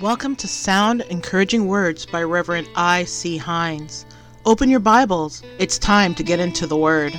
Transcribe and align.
Welcome 0.00 0.34
to 0.36 0.48
Sound 0.48 1.02
Encouraging 1.10 1.66
Words 1.66 2.06
by 2.06 2.22
Reverend 2.22 2.70
I. 2.74 3.04
C. 3.04 3.36
Hines. 3.36 4.06
Open 4.46 4.70
your 4.70 4.80
Bibles. 4.80 5.42
It's 5.58 5.78
time 5.78 6.14
to 6.14 6.22
get 6.22 6.40
into 6.40 6.66
the 6.66 6.74
Word. 6.74 7.12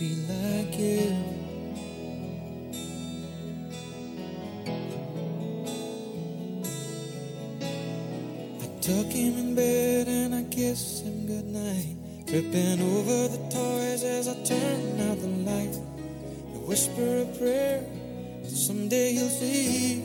Be 0.00 0.16
like 0.30 0.78
you. 0.78 1.12
I 8.62 8.66
tuck 8.80 9.12
him 9.12 9.36
in 9.36 9.54
bed 9.54 10.08
and 10.08 10.34
I 10.34 10.44
kiss 10.44 11.02
him 11.02 11.26
goodnight. 11.26 11.96
Tripping 12.26 12.80
over 12.80 13.28
the 13.28 13.42
toys 13.50 14.02
as 14.02 14.26
I 14.28 14.42
turn 14.42 15.00
out 15.10 15.20
the 15.20 15.28
light. 15.50 15.76
I 15.76 16.58
whisper 16.66 17.24
a 17.24 17.26
prayer 17.36 17.84
that 18.42 18.50
someday 18.50 19.12
he'll 19.12 19.28
see. 19.28 20.02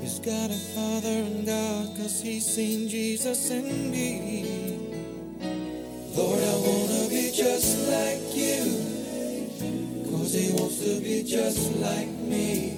He's 0.00 0.20
got 0.20 0.48
a 0.50 0.60
father 0.74 1.16
in 1.28 1.44
God, 1.44 1.96
cause 1.98 2.22
he's 2.22 2.46
seen 2.46 2.88
Jesus 2.88 3.50
in 3.50 3.90
me. 3.90 4.51
To 10.82 11.00
be 11.00 11.22
just 11.22 11.76
like 11.76 12.08
me. 12.08 12.76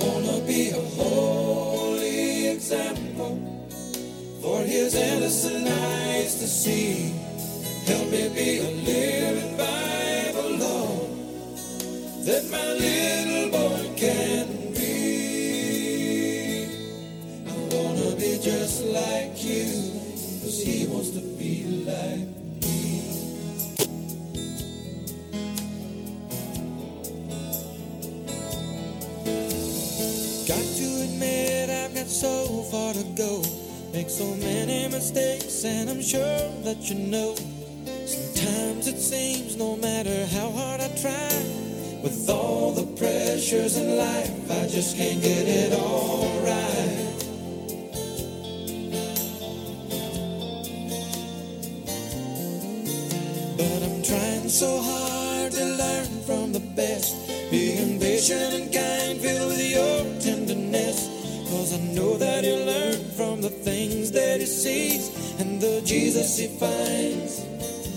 Wanna 0.00 0.40
be 0.46 0.70
a 0.70 0.80
holy 0.96 2.48
example 2.48 3.36
for 4.40 4.60
his 4.60 4.94
innocent 4.94 5.68
eyes 5.68 6.38
to 6.40 6.46
see. 6.46 7.12
Help 7.84 8.10
me 8.10 8.30
be 8.34 8.60
a 8.60 8.70
living 8.88 9.56
Bible, 9.58 10.56
Lord, 10.64 11.10
that 12.24 12.44
my 12.50 12.68
little 12.80 13.50
boy 13.50 13.90
can 13.96 14.72
read. 14.72 15.90
I 17.46 17.48
wanna 17.74 18.16
be 18.16 18.38
just 18.40 18.84
like 18.84 19.44
you, 19.44 19.68
cause 20.40 20.62
he 20.64 20.86
wants 20.86 21.10
to 21.10 21.20
be 21.36 21.84
like 21.84 22.41
so 32.22 32.62
far 32.70 32.94
to 32.94 33.02
go. 33.16 33.42
Make 33.92 34.08
so 34.08 34.24
many 34.36 34.88
mistakes, 34.88 35.64
and 35.64 35.90
I'm 35.90 36.00
sure 36.00 36.38
that 36.62 36.88
you 36.88 36.94
know. 36.94 37.34
Sometimes 38.06 38.86
it 38.86 38.98
seems 38.98 39.56
no 39.56 39.76
matter 39.76 40.26
how 40.26 40.48
hard 40.52 40.80
I 40.80 40.88
try, 41.04 41.32
with 42.00 42.30
all 42.30 42.70
the 42.70 42.86
pressures 42.96 43.76
in 43.76 43.96
life, 43.96 44.50
I 44.52 44.68
just 44.68 44.96
can't 44.96 45.20
get 45.20 45.48
it 45.48 45.72
all 45.72 46.28
right. 46.44 46.51
And 64.64 65.60
the 65.60 65.82
Jesus 65.84 66.38
he 66.38 66.46
finds 66.46 67.40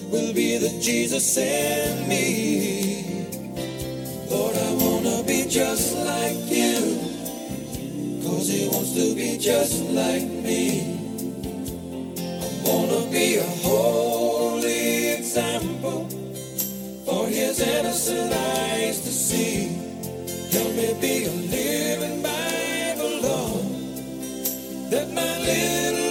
will 0.09 0.33
be 0.33 0.57
the 0.57 0.69
Jesus 0.81 1.37
in 1.37 2.09
me. 2.09 3.05
Lord, 4.31 4.55
I 4.55 4.73
wanna 4.73 5.21
be 5.27 5.45
just 5.47 5.95
like 5.95 6.49
you. 6.49 6.97
Cause 8.23 8.47
he 8.49 8.67
wants 8.67 8.95
to 8.95 9.13
be 9.13 9.37
just 9.37 9.83
like 9.91 10.23
me. 10.23 10.97
I 12.17 12.67
wanna 12.67 13.11
be 13.11 13.35
a 13.37 13.43
holy 13.61 15.09
example 15.19 16.09
for 17.05 17.27
his 17.27 17.59
innocent 17.59 18.33
eyes 18.33 19.01
to 19.01 19.11
see. 19.11 19.67
Help 20.51 20.73
me 20.73 20.97
be 20.99 21.25
a 21.25 21.31
living 21.31 22.23
Bible, 22.23 23.21
Lord, 23.21 24.89
that 24.89 25.11
my 25.11 25.39
little 25.41 26.04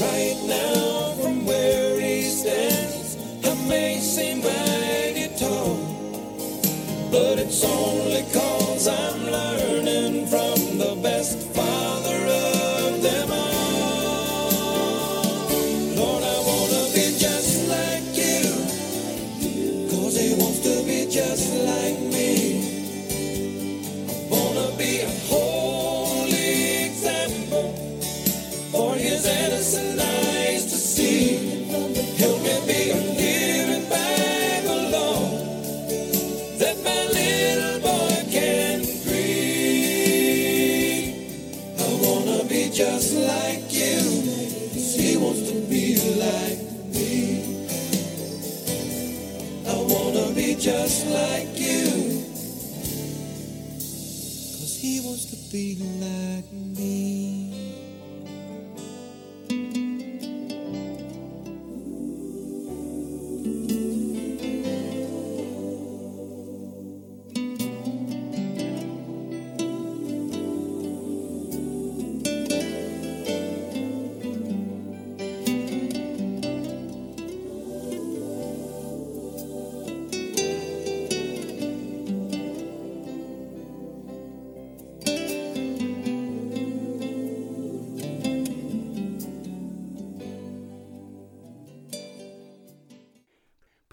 Right 0.00 0.40
now, 0.46 1.12
from 1.20 1.44
where 1.44 2.00
he 2.00 2.22
stands, 2.22 3.18
I 3.46 3.54
may 3.68 3.98
seem 3.98 4.38
mighty 4.42 5.28
tall. 5.36 5.76
But 7.10 7.38
it's 7.38 7.62
only 7.62 8.22
cause 8.32 8.49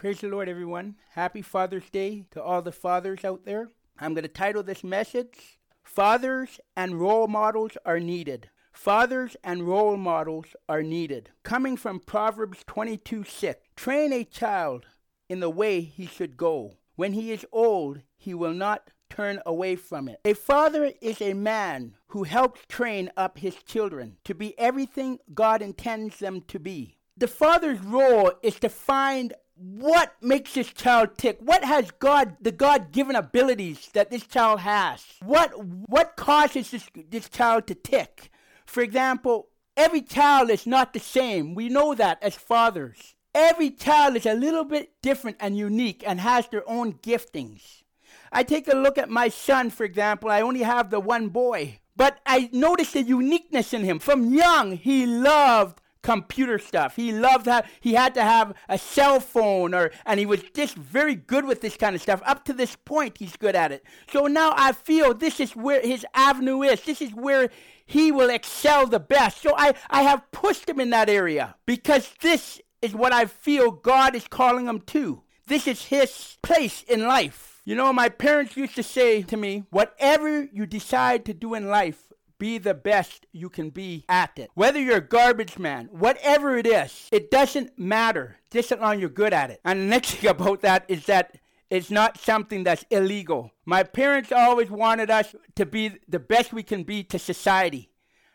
Praise 0.07 0.21
the 0.21 0.30
Lord, 0.30 0.48
everyone. 0.48 0.95
Happy 1.15 1.42
Father's 1.42 1.89
Day 1.89 2.24
to 2.31 2.42
all 2.42 2.62
the 2.62 2.71
fathers 2.71 3.25
out 3.25 3.44
there. 3.44 3.71
I'm 4.00 4.13
going 4.13 4.24
to 4.24 4.30
title 4.30 4.63
this 4.63 4.81
message 4.81 5.59
Fathers 5.83 6.62
and 6.77 6.98
Role 6.98 7.27
Models 7.27 7.74
Are 7.86 8.00
Needed. 8.00 8.50
Fathers 8.71 9.36
and 9.44 9.68
role 9.68 9.98
models 9.98 10.56
are 10.69 10.81
needed. 10.81 11.31
Coming 11.44 11.75
from 11.75 12.00
Proverbs 12.00 12.63
22 12.65 13.25
6. 13.25 13.68
Train 13.75 14.13
a 14.13 14.24
child 14.24 14.86
in 15.27 15.42
the 15.42 15.50
way 15.50 15.81
he 15.81 16.06
should 16.06 16.38
go. 16.38 16.77
when 16.95 17.12
he 17.12 17.33
is 17.33 17.45
old, 17.51 18.00
he 18.15 18.33
will 18.33 18.54
not 18.54 18.92
turn 19.09 19.42
away 19.45 19.75
from 19.75 20.07
it. 20.07 20.21
A 20.24 20.36
father 20.36 20.94
is 21.01 21.21
a 21.21 21.33
man 21.33 21.95
who 22.07 22.24
helps 22.24 22.62
train 22.69 23.12
up 23.18 23.39
his 23.39 23.56
children 23.56 24.15
to 24.24 24.33
be 24.33 24.57
everything 24.57 25.19
God 25.33 25.62
intends 25.62 26.19
them 26.19 26.44
to 26.48 26.59
be. 26.59 26.95
The 27.18 27.27
father's 27.27 27.81
role 27.81 28.31
is 28.42 28.57
to 28.62 28.69
find 28.69 29.33
what 29.59 30.13
makes 30.21 30.54
this 30.54 30.71
child 30.71 31.18
tick? 31.18 31.38
What 31.39 31.63
has 31.63 31.92
god 31.92 32.38
the 32.42 32.51
god-given 32.51 33.15
abilities 33.15 33.89
that 33.94 34.12
this 34.12 34.25
child 34.25 34.59
has? 34.62 35.04
What 35.24 35.51
what 35.89 36.15
causes 36.15 36.71
this 36.71 36.89
this 37.09 37.30
child 37.30 37.68
to 37.68 37.75
tick? 37.75 38.31
For 38.65 38.81
example 38.81 39.50
every 39.75 40.01
child 40.01 40.50
is 40.50 40.65
not 40.68 40.94
the 40.94 41.00
same. 41.00 41.56
We 41.56 41.69
know 41.69 41.95
that 41.95 42.21
as 42.21 42.36
fathers. 42.36 43.15
Every 43.33 43.69
child 43.69 44.15
is 44.15 44.25
a 44.25 44.33
little 44.33 44.63
bit 44.63 44.94
different 45.01 45.38
and 45.39 45.57
unique 45.57 46.04
and 46.06 46.19
has 46.19 46.48
their 46.48 46.68
own 46.69 46.94
giftings. 46.94 47.83
I 48.31 48.44
take 48.44 48.68
a 48.68 48.75
look 48.75 48.98
at 48.98 49.09
my 49.09 49.30
son 49.30 49.69
for 49.69 49.83
example. 49.83 50.30
I 50.30 50.42
only 50.42 50.63
have 50.63 50.89
the 50.89 51.00
one 51.00 51.30
boy. 51.30 51.80
But 51.95 52.19
i 52.27 52.50
noticed 52.54 52.94
the 52.94 53.01
uniqueness 53.01 53.74
in 53.74 53.83
him. 53.83 53.98
From 53.98 54.31
young 54.31 54.77
he 54.77 55.07
loved 55.07 55.81
computer 56.07 56.57
stuff. 56.57 56.95
He 56.95 57.12
loved 57.12 57.48
how 57.48 57.63
he 57.81 57.94
had 57.94 58.13
to 58.13 58.24
have 58.24 58.54
a 58.69 58.77
cell 58.77 59.19
phone 59.19 59.74
or 59.74 59.92
and 60.06 60.21
he 60.21 60.25
was 60.25 60.42
just 60.54 60.75
very 60.77 61.15
good 61.15 61.44
with 61.44 61.59
this 61.59 61.75
kind 61.75 61.98
of 61.98 62.01
stuff. 62.01 62.21
Up 62.25 62.45
to 62.45 62.54
this 62.54 62.77
point 62.77 63.18
he's 63.18 63.36
good 63.36 63.57
at 63.57 63.74
it. 63.74 63.83
So 64.09 64.27
now 64.27 64.54
I 64.56 64.71
feel 64.71 65.13
this 65.13 65.42
is 65.42 65.54
where 65.54 65.81
his 65.81 66.06
avenue 66.13 66.62
is. 66.62 66.81
This 66.81 67.01
is 67.01 67.12
where 67.12 67.50
he 67.86 68.13
will 68.13 68.30
excel 68.30 68.88
the 68.88 69.01
best. 69.01 69.42
So 69.42 69.54
I, 69.57 69.74
I 69.89 70.04
have 70.04 70.31
pushed 70.31 70.69
him 70.69 70.80
in 70.80 70.92
that 70.92 71.09
area 71.09 71.56
because 71.65 72.09
this 72.21 72.62
is 72.81 72.94
what 72.94 73.12
I 73.12 73.25
feel 73.25 73.71
God 73.71 74.15
is 74.15 74.30
calling 74.30 74.68
him 74.68 74.80
to. 74.88 75.24
This 75.45 75.68
is 75.68 75.88
his 75.88 76.38
place 76.42 76.83
in 76.83 77.01
life. 77.01 77.62
You 77.65 77.75
know, 77.75 77.92
my 77.92 78.07
parents 78.07 78.56
used 78.56 78.75
to 78.77 78.83
say 78.83 79.24
to 79.24 79.36
me, 79.36 79.65
whatever 79.71 80.45
you 80.54 80.65
decide 80.65 81.25
to 81.25 81.33
do 81.33 81.54
in 81.54 81.68
life, 81.68 82.06
be 82.39 82.57
the 82.57 82.73
best 82.73 83.25
you 83.31 83.49
can 83.49 83.69
be 83.69 84.05
at 84.09 84.37
it. 84.37 84.51
Whether 84.53 84.79
you're 84.79 84.97
a 84.97 85.01
garbage 85.01 85.57
man, 85.57 85.89
whatever 85.91 86.57
it 86.57 86.67
is, 86.67 87.09
it 87.11 87.31
doesn't 87.31 87.77
matter. 87.77 88.37
Just 88.51 88.71
as 88.71 88.79
long 88.79 88.99
you're 88.99 89.09
good 89.09 89.33
at 89.33 89.49
it. 89.49 89.59
And 89.65 89.81
the 89.81 89.85
next 89.85 90.11
thing 90.15 90.29
about 90.29 90.61
that 90.61 90.85
is 90.87 91.05
that 91.05 91.37
it's 91.69 91.91
not 91.91 92.17
something 92.17 92.63
that's 92.63 92.85
illegal. 92.89 93.51
My 93.65 93.83
parents 93.83 94.31
always 94.31 94.71
wanted 94.71 95.09
us 95.09 95.35
to 95.55 95.65
be 95.65 95.91
the 96.07 96.19
best 96.19 96.53
we 96.53 96.63
can 96.63 96.83
be 96.83 97.03
to 97.03 97.19
society 97.19 97.89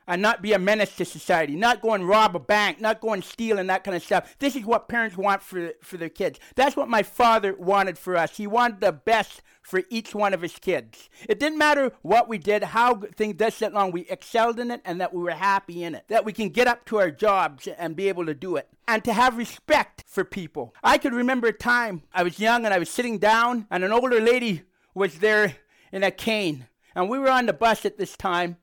and 0.07 0.21
not 0.21 0.43
be 0.43 0.53
a 0.53 0.59
menace 0.59 0.97
to 0.97 1.05
society, 1.05 1.55
not 1.55 1.83
go 1.83 1.95
and 1.95 2.09
rob 2.09 2.35
a 2.37 2.41
bank, 2.41 2.81
not 2.81 3.01
go 3.01 3.13
and 3.13 3.25
steal 3.25 3.59
and 3.59 3.69
that 3.71 3.85
kind 3.85 3.97
of 3.97 4.03
stuff. 4.03 4.37
This 4.39 4.57
is 4.57 4.65
what 4.65 4.89
parents 4.89 5.17
want 5.17 5.43
for, 5.43 5.73
for 5.83 5.97
their 5.97 6.09
kids. 6.09 6.39
That's 6.55 6.77
what 6.77 6.89
my 6.89 7.03
father 7.03 7.55
wanted 7.55 7.99
for 7.99 8.17
us. 8.17 8.37
He 8.37 8.47
wanted 8.47 8.81
the 8.81 8.93
best 8.93 9.43
for 9.63 9.83
each 9.91 10.15
one 10.15 10.35
of 10.35 10.43
his 10.43 10.59
kids. 10.59 11.09
It 11.29 11.39
didn't 11.39 11.59
matter 11.59 11.93
what 12.03 12.29
we 12.29 12.39
did, 12.39 12.65
how 12.65 12.97
things 12.97 13.37
did 13.37 13.53
that 13.53 13.73
long, 13.73 13.93
we 13.93 14.03
excelled 14.09 14.59
in 14.59 14.71
it 14.71 14.81
and 14.85 15.01
that 15.01 15.15
we 15.15 15.23
were 15.23 15.31
happy 15.31 15.85
in 15.85 15.95
it. 15.95 16.05
That 16.09 16.25
we 16.25 16.33
can 16.33 16.49
get 16.49 16.67
up 16.67 16.85
to 16.87 16.99
our 16.99 17.11
jobs 17.11 17.67
and 17.67 17.97
be 17.97 18.09
able 18.09 18.27
to 18.27 18.35
do 18.35 18.57
it. 18.57 18.69
And 18.89 19.05
to 19.05 19.13
have 19.13 19.37
respect 19.37 20.05
for 20.07 20.25
people. 20.25 20.75
I 20.83 20.99
could 20.99 21.15
remember 21.15 21.49
a 21.49 21.53
time 21.53 22.03
I 22.13 22.25
was 22.25 22.41
young 22.41 22.65
and 22.65 22.75
I 22.75 22.79
was 22.79 22.91
sitting 22.91 23.19
down 23.19 23.67
and 23.71 23.85
an 23.85 23.93
older 23.93 24.21
lady 24.21 24.63
was 24.95 25.21
there 25.21 25.57
in 25.93 26.03
a 26.03 26.11
cane. 26.11 26.67
And 26.95 27.09
we 27.09 27.19
were 27.19 27.31
on 27.31 27.47
the 27.47 27.53
bus 27.53 27.87
at 27.87 27.97
this 27.97 28.17
time 28.17 28.57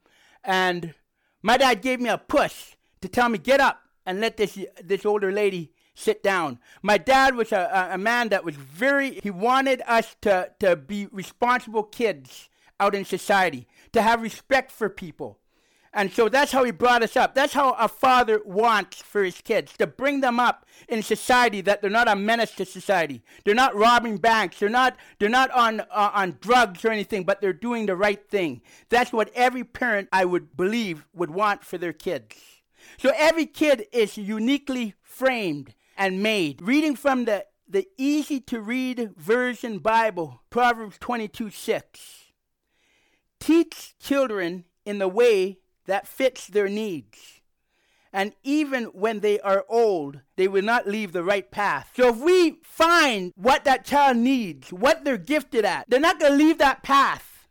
and 0.44 0.94
my 1.42 1.58
dad 1.58 1.82
gave 1.82 2.00
me 2.00 2.10
a 2.10 2.18
push 2.18 2.76
to 3.02 3.08
tell 3.08 3.30
me, 3.30 3.38
get 3.38 3.60
up 3.60 3.82
and 4.06 4.20
let 4.20 4.38
this, 4.38 4.58
this 4.84 5.06
older 5.06 5.32
lady 5.32 5.72
sit 5.96 6.24
down. 6.24 6.60
My 6.82 6.98
dad 6.98 7.36
was 7.36 7.52
a, 7.52 7.90
a, 7.92 7.98
man 7.98 8.30
that 8.30 8.44
was 8.44 8.56
very, 8.56 9.20
he 9.22 9.30
wanted 9.30 9.82
us 9.86 10.16
to, 10.22 10.52
to 10.60 10.76
be 10.76 11.08
responsible 11.12 11.84
kids 11.84 12.50
out 12.80 12.96
in 12.96 13.04
society, 13.04 13.68
to 13.92 14.02
have 14.02 14.22
respect 14.22 14.72
for 14.72 14.90
people. 14.90 15.40
And 15.94 16.12
so 16.12 16.30
that's 16.30 16.52
how 16.52 16.64
he 16.64 16.72
brought 16.72 17.02
us 17.02 17.18
up. 17.18 17.34
That's 17.34 17.54
how 17.54 17.72
a 17.74 17.88
father 17.88 18.42
wants 18.46 19.02
for 19.02 19.24
his 19.24 19.42
kids 19.42 19.74
to 19.78 19.88
bring 19.88 20.22
them 20.22 20.40
up 20.40 20.66
in 20.88 21.02
society 21.02 21.62
that 21.62 21.82
they're 21.82 21.90
not 21.90 22.08
a 22.08 22.16
menace 22.16 22.54
to 22.56 22.66
society. 22.66 23.24
They're 23.44 23.56
not 23.56 23.76
robbing 23.76 24.18
banks. 24.18 24.60
They're 24.60 24.70
not 24.70 24.98
they're 25.18 25.30
not 25.30 25.50
on 25.52 25.80
uh, 25.80 26.12
on 26.14 26.38
drugs 26.42 26.86
or 26.86 26.92
anything, 26.92 27.24
but 27.24 27.42
they're 27.42 27.54
doing 27.54 27.88
the 27.88 27.96
right 27.96 28.24
thing. 28.30 28.62
That's 28.90 29.12
what 29.12 29.32
every 29.34 29.64
parent 29.64 30.10
I 30.12 30.26
would 30.26 30.56
believe 30.56 31.08
would 31.14 31.32
want 31.32 31.64
for 31.64 31.78
their 31.78 31.94
kids. 31.94 32.36
So 32.98 33.12
every 33.16 33.46
kid 33.48 33.88
is 33.92 34.18
uniquely 34.18 34.94
framed 35.02 35.74
and 35.98 36.22
made. 36.22 36.62
Reading 36.62 36.96
from 36.96 37.26
the 37.26 37.46
the 37.68 37.88
easy 37.98 38.40
to 38.42 38.62
read 38.62 39.12
version 39.16 39.80
Bible, 39.80 40.42
Proverbs 40.50 40.98
22 41.00 41.50
6. 41.50 42.00
Teach 43.40 43.98
children 44.00 44.66
in 44.86 45.00
the 45.00 45.08
way 45.08 45.60
that 45.90 46.08
fits 46.08 46.48
their 46.48 46.70
needs. 46.70 47.42
And 48.12 48.34
even 48.44 48.86
when 48.86 49.20
they 49.20 49.40
are 49.42 49.66
old, 49.70 50.22
they 50.36 50.48
will 50.48 50.64
not 50.64 50.88
leave 50.88 51.12
the 51.12 51.24
right 51.24 51.50
path. 51.50 51.92
So 51.96 52.10
if 52.10 52.18
we 52.18 52.60
find 52.64 53.34
what 53.36 53.66
that 53.66 53.86
child 53.86 54.18
needs, 54.18 54.74
what 54.74 55.04
they're 55.04 55.18
gifted 55.18 55.66
at, 55.66 55.86
they're 55.88 56.00
not 56.00 56.20
going 56.20 56.32
to 56.32 56.38
leave 56.38 56.58
that 56.58 56.82
path. 56.82 57.48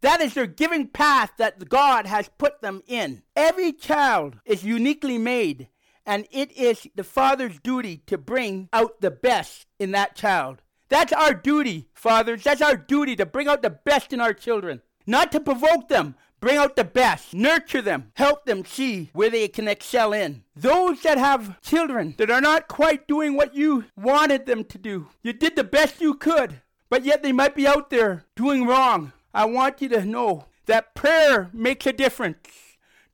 That 0.00 0.22
is 0.22 0.32
their 0.32 0.46
giving 0.46 0.88
path 0.88 1.32
that 1.36 1.68
God 1.68 2.06
has 2.06 2.30
put 2.38 2.62
them 2.62 2.82
in. 2.86 3.22
Every 3.36 3.72
child 3.72 4.36
is 4.46 4.64
uniquely 4.64 5.18
made, 5.18 5.68
and 6.06 6.26
it 6.30 6.52
is 6.52 6.86
the 6.94 7.04
father's 7.04 7.58
duty 7.60 7.98
to 8.06 8.16
bring 8.16 8.70
out 8.72 9.02
the 9.02 9.10
best 9.10 9.66
in 9.78 9.90
that 9.90 10.16
child. 10.16 10.62
That's 10.88 11.12
our 11.12 11.34
duty, 11.34 11.88
fathers. 11.92 12.42
That's 12.42 12.62
our 12.62 12.76
duty 12.76 13.14
to 13.16 13.26
bring 13.26 13.48
out 13.48 13.60
the 13.60 13.70
best 13.70 14.14
in 14.14 14.20
our 14.20 14.32
children. 14.32 14.80
Not 15.06 15.32
to 15.32 15.40
provoke 15.40 15.88
them, 15.88 16.14
Bring 16.40 16.56
out 16.56 16.74
the 16.74 16.84
best. 16.84 17.34
Nurture 17.34 17.82
them. 17.82 18.12
Help 18.14 18.46
them 18.46 18.64
see 18.64 19.10
where 19.12 19.28
they 19.30 19.46
can 19.46 19.68
excel 19.68 20.12
in. 20.12 20.42
Those 20.56 21.02
that 21.02 21.18
have 21.18 21.60
children 21.60 22.14
that 22.18 22.30
are 22.30 22.40
not 22.40 22.66
quite 22.66 23.06
doing 23.06 23.36
what 23.36 23.54
you 23.54 23.84
wanted 23.96 24.46
them 24.46 24.64
to 24.64 24.78
do, 24.78 25.08
you 25.22 25.32
did 25.34 25.54
the 25.54 25.64
best 25.64 26.00
you 26.00 26.14
could, 26.14 26.62
but 26.88 27.04
yet 27.04 27.22
they 27.22 27.32
might 27.32 27.54
be 27.54 27.66
out 27.66 27.90
there 27.90 28.24
doing 28.34 28.66
wrong. 28.66 29.12
I 29.34 29.44
want 29.44 29.82
you 29.82 29.88
to 29.90 30.04
know 30.04 30.46
that 30.66 30.94
prayer 30.94 31.50
makes 31.52 31.86
a 31.86 31.92
difference. 31.92 32.48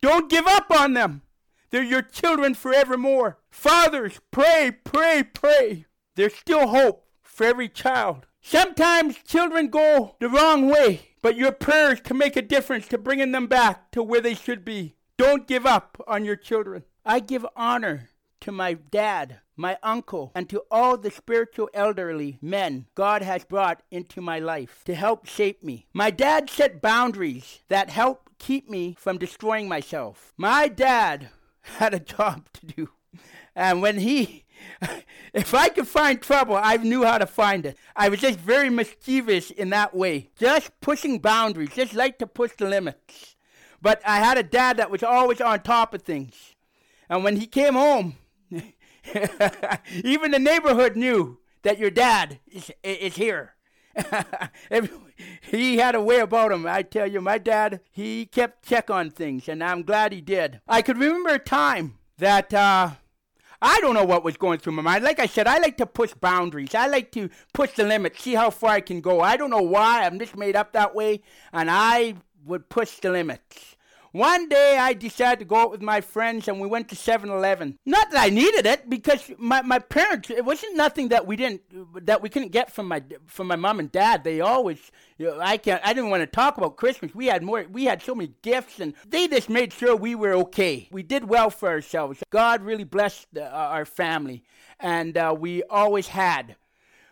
Don't 0.00 0.30
give 0.30 0.46
up 0.46 0.70
on 0.70 0.94
them. 0.94 1.22
They're 1.70 1.82
your 1.82 2.02
children 2.02 2.54
forevermore. 2.54 3.38
Fathers, 3.50 4.20
pray, 4.30 4.70
pray, 4.84 5.24
pray. 5.24 5.86
There's 6.14 6.34
still 6.34 6.68
hope 6.68 7.06
for 7.22 7.44
every 7.44 7.68
child. 7.68 8.26
Sometimes 8.48 9.16
children 9.26 9.66
go 9.66 10.14
the 10.20 10.28
wrong 10.28 10.68
way. 10.68 11.08
But 11.20 11.36
your 11.36 11.50
prayers 11.50 11.98
can 12.00 12.16
make 12.16 12.36
a 12.36 12.42
difference 12.42 12.86
to 12.88 12.96
bringing 12.96 13.32
them 13.32 13.48
back 13.48 13.90
to 13.90 14.04
where 14.04 14.20
they 14.20 14.34
should 14.34 14.64
be. 14.64 14.94
Don't 15.16 15.48
give 15.48 15.66
up 15.66 16.00
on 16.06 16.24
your 16.24 16.36
children. 16.36 16.84
I 17.04 17.18
give 17.18 17.44
honor 17.56 18.10
to 18.42 18.52
my 18.52 18.74
dad, 18.74 19.40
my 19.56 19.78
uncle, 19.82 20.30
and 20.32 20.48
to 20.48 20.62
all 20.70 20.96
the 20.96 21.10
spiritual 21.10 21.68
elderly 21.74 22.38
men 22.40 22.86
God 22.94 23.22
has 23.22 23.44
brought 23.44 23.82
into 23.90 24.20
my 24.20 24.38
life 24.38 24.82
to 24.84 24.94
help 24.94 25.26
shape 25.26 25.64
me. 25.64 25.88
My 25.92 26.12
dad 26.12 26.48
set 26.48 26.80
boundaries 26.80 27.62
that 27.66 27.90
help 27.90 28.30
keep 28.38 28.70
me 28.70 28.94
from 28.96 29.18
destroying 29.18 29.68
myself. 29.68 30.32
My 30.36 30.68
dad 30.68 31.30
had 31.62 31.94
a 31.94 31.98
job 32.14 32.46
to 32.52 32.66
do. 32.66 32.90
And 33.56 33.82
when 33.82 33.98
he 33.98 34.44
if 35.32 35.54
I 35.54 35.68
could 35.68 35.88
find 35.88 36.20
trouble, 36.20 36.56
I 36.56 36.76
knew 36.76 37.04
how 37.04 37.18
to 37.18 37.26
find 37.26 37.66
it. 37.66 37.78
I 37.94 38.08
was 38.08 38.20
just 38.20 38.38
very 38.38 38.70
mischievous 38.70 39.50
in 39.50 39.70
that 39.70 39.94
way, 39.94 40.30
just 40.38 40.70
pushing 40.80 41.18
boundaries, 41.18 41.70
just 41.74 41.94
like 41.94 42.18
to 42.18 42.26
push 42.26 42.52
the 42.56 42.68
limits. 42.68 43.36
But 43.80 44.00
I 44.04 44.18
had 44.18 44.38
a 44.38 44.42
dad 44.42 44.78
that 44.78 44.90
was 44.90 45.02
always 45.02 45.40
on 45.40 45.60
top 45.62 45.94
of 45.94 46.02
things. 46.02 46.54
And 47.08 47.22
when 47.22 47.36
he 47.36 47.46
came 47.46 47.74
home, 47.74 48.16
even 48.50 50.30
the 50.30 50.38
neighborhood 50.38 50.96
knew 50.96 51.38
that 51.62 51.78
your 51.78 51.90
dad 51.90 52.40
is, 52.46 52.70
is 52.82 53.16
here. 53.16 53.54
he 55.42 55.78
had 55.78 55.94
a 55.94 56.00
way 56.00 56.20
about 56.20 56.52
him. 56.52 56.66
I 56.66 56.82
tell 56.82 57.06
you, 57.06 57.20
my 57.20 57.38
dad, 57.38 57.80
he 57.90 58.26
kept 58.26 58.66
check 58.66 58.90
on 58.90 59.10
things, 59.10 59.48
and 59.48 59.62
I'm 59.62 59.82
glad 59.82 60.12
he 60.12 60.20
did. 60.20 60.60
I 60.68 60.82
could 60.82 60.98
remember 60.98 61.30
a 61.30 61.38
time 61.38 61.98
that 62.18 62.52
uh, 62.52 62.90
I 63.60 63.80
don't 63.80 63.94
know 63.94 64.04
what 64.04 64.24
was 64.24 64.36
going 64.36 64.58
through 64.58 64.74
my 64.74 64.82
mind. 64.82 65.04
Like 65.04 65.18
I 65.18 65.26
said, 65.26 65.46
I 65.46 65.58
like 65.58 65.76
to 65.78 65.86
push 65.86 66.12
boundaries. 66.14 66.74
I 66.74 66.86
like 66.88 67.12
to 67.12 67.30
push 67.52 67.72
the 67.72 67.84
limits, 67.84 68.22
see 68.22 68.34
how 68.34 68.50
far 68.50 68.70
I 68.70 68.80
can 68.80 69.00
go. 69.00 69.20
I 69.20 69.36
don't 69.36 69.50
know 69.50 69.62
why. 69.62 70.04
I'm 70.04 70.18
just 70.18 70.36
made 70.36 70.56
up 70.56 70.72
that 70.72 70.94
way, 70.94 71.22
and 71.52 71.70
I 71.70 72.14
would 72.44 72.68
push 72.68 72.98
the 72.98 73.10
limits. 73.10 73.75
One 74.16 74.48
day 74.48 74.78
I 74.78 74.94
decided 74.94 75.40
to 75.40 75.44
go 75.44 75.56
out 75.56 75.70
with 75.70 75.82
my 75.82 76.00
friends 76.00 76.48
and 76.48 76.58
we 76.58 76.66
went 76.66 76.88
to 76.88 76.94
7-Eleven. 76.94 77.78
Not 77.84 78.10
that 78.10 78.24
I 78.24 78.30
needed 78.30 78.64
it 78.64 78.88
because 78.88 79.30
my, 79.36 79.60
my 79.60 79.78
parents 79.78 80.30
it 80.30 80.42
wasn't 80.42 80.74
nothing 80.74 81.08
that 81.08 81.26
we 81.26 81.36
didn't 81.36 81.60
that 82.06 82.22
we 82.22 82.30
couldn't 82.30 82.50
get 82.50 82.72
from 82.72 82.88
my 82.88 83.02
from 83.26 83.46
my 83.46 83.56
mom 83.56 83.78
and 83.78 83.92
dad. 83.92 84.24
They 84.24 84.40
always 84.40 84.90
you 85.18 85.26
know, 85.26 85.38
I 85.38 85.58
can't 85.58 85.82
I 85.84 85.92
didn't 85.92 86.08
want 86.08 86.22
to 86.22 86.26
talk 86.26 86.56
about 86.56 86.76
Christmas. 86.76 87.14
We 87.14 87.26
had 87.26 87.42
more 87.42 87.66
we 87.70 87.84
had 87.84 88.00
so 88.00 88.14
many 88.14 88.32
gifts 88.40 88.80
and 88.80 88.94
they 89.06 89.28
just 89.28 89.50
made 89.50 89.72
sure 89.74 89.94
we 89.94 90.14
were 90.14 90.32
okay. 90.34 90.88
We 90.90 91.02
did 91.02 91.28
well 91.28 91.50
for 91.50 91.68
ourselves. 91.68 92.22
God 92.30 92.62
really 92.62 92.84
blessed 92.84 93.26
uh, 93.36 93.42
our 93.42 93.84
family 93.84 94.44
and 94.80 95.18
uh, 95.18 95.36
we 95.38 95.62
always 95.64 96.08
had 96.08 96.56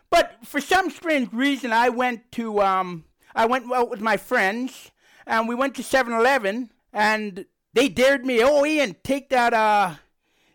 But 0.08 0.38
for 0.44 0.60
some 0.60 0.90
strange 0.90 1.32
reason, 1.32 1.72
I 1.72 1.88
went 1.90 2.32
to 2.32 2.62
um, 2.62 3.04
I 3.34 3.44
went 3.46 3.70
out 3.72 3.90
with 3.90 4.00
my 4.00 4.16
friends, 4.16 4.92
and 5.26 5.48
we 5.48 5.54
went 5.54 5.74
to 5.74 5.82
7-Eleven, 5.82 6.70
and 6.94 7.44
they 7.74 7.88
dared 7.88 8.24
me. 8.24 8.40
Oh, 8.42 8.64
Ian, 8.64 8.96
take 9.02 9.28
that. 9.30 9.52
Uh, 9.52 9.96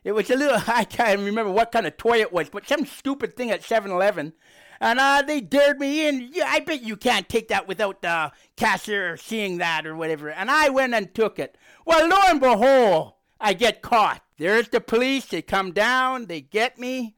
it 0.04 0.14
was 0.14 0.30
a 0.30 0.36
little. 0.36 0.60
I 0.68 0.86
can't 0.86 1.20
remember 1.20 1.52
what 1.52 1.72
kind 1.72 1.86
of 1.86 1.98
toy 1.98 2.22
it 2.22 2.34
was, 2.34 2.50
but 2.50 2.68
some 2.68 2.86
stupid 2.86 3.36
thing 3.36 3.52
at 3.52 3.62
7-Eleven. 3.62 4.34
And 4.82 4.98
uh, 4.98 5.22
they 5.28 5.42
dared 5.42 5.78
me 5.78 6.08
in. 6.08 6.30
Yeah, 6.32 6.46
I 6.48 6.62
bet 6.62 6.82
you 6.82 6.96
can't 6.96 7.28
take 7.28 7.50
that 7.50 7.68
without 7.68 8.02
the 8.02 8.32
cashier 8.56 9.18
seeing 9.18 9.58
that 9.58 9.86
or 9.86 9.94
whatever. 9.94 10.30
And 10.30 10.50
I 10.50 10.70
went 10.70 10.94
and 10.94 11.14
took 11.14 11.38
it. 11.38 11.58
Well, 11.86 12.08
lo 12.08 12.18
and 12.28 12.40
behold, 12.40 13.14
I 13.42 13.54
get 13.54 13.82
caught. 13.82 14.24
There's 14.38 14.70
the 14.70 14.80
police. 14.80 15.26
They 15.26 15.42
come 15.42 15.74
down. 15.74 16.28
They 16.28 16.40
get 16.40 16.80
me, 16.80 17.18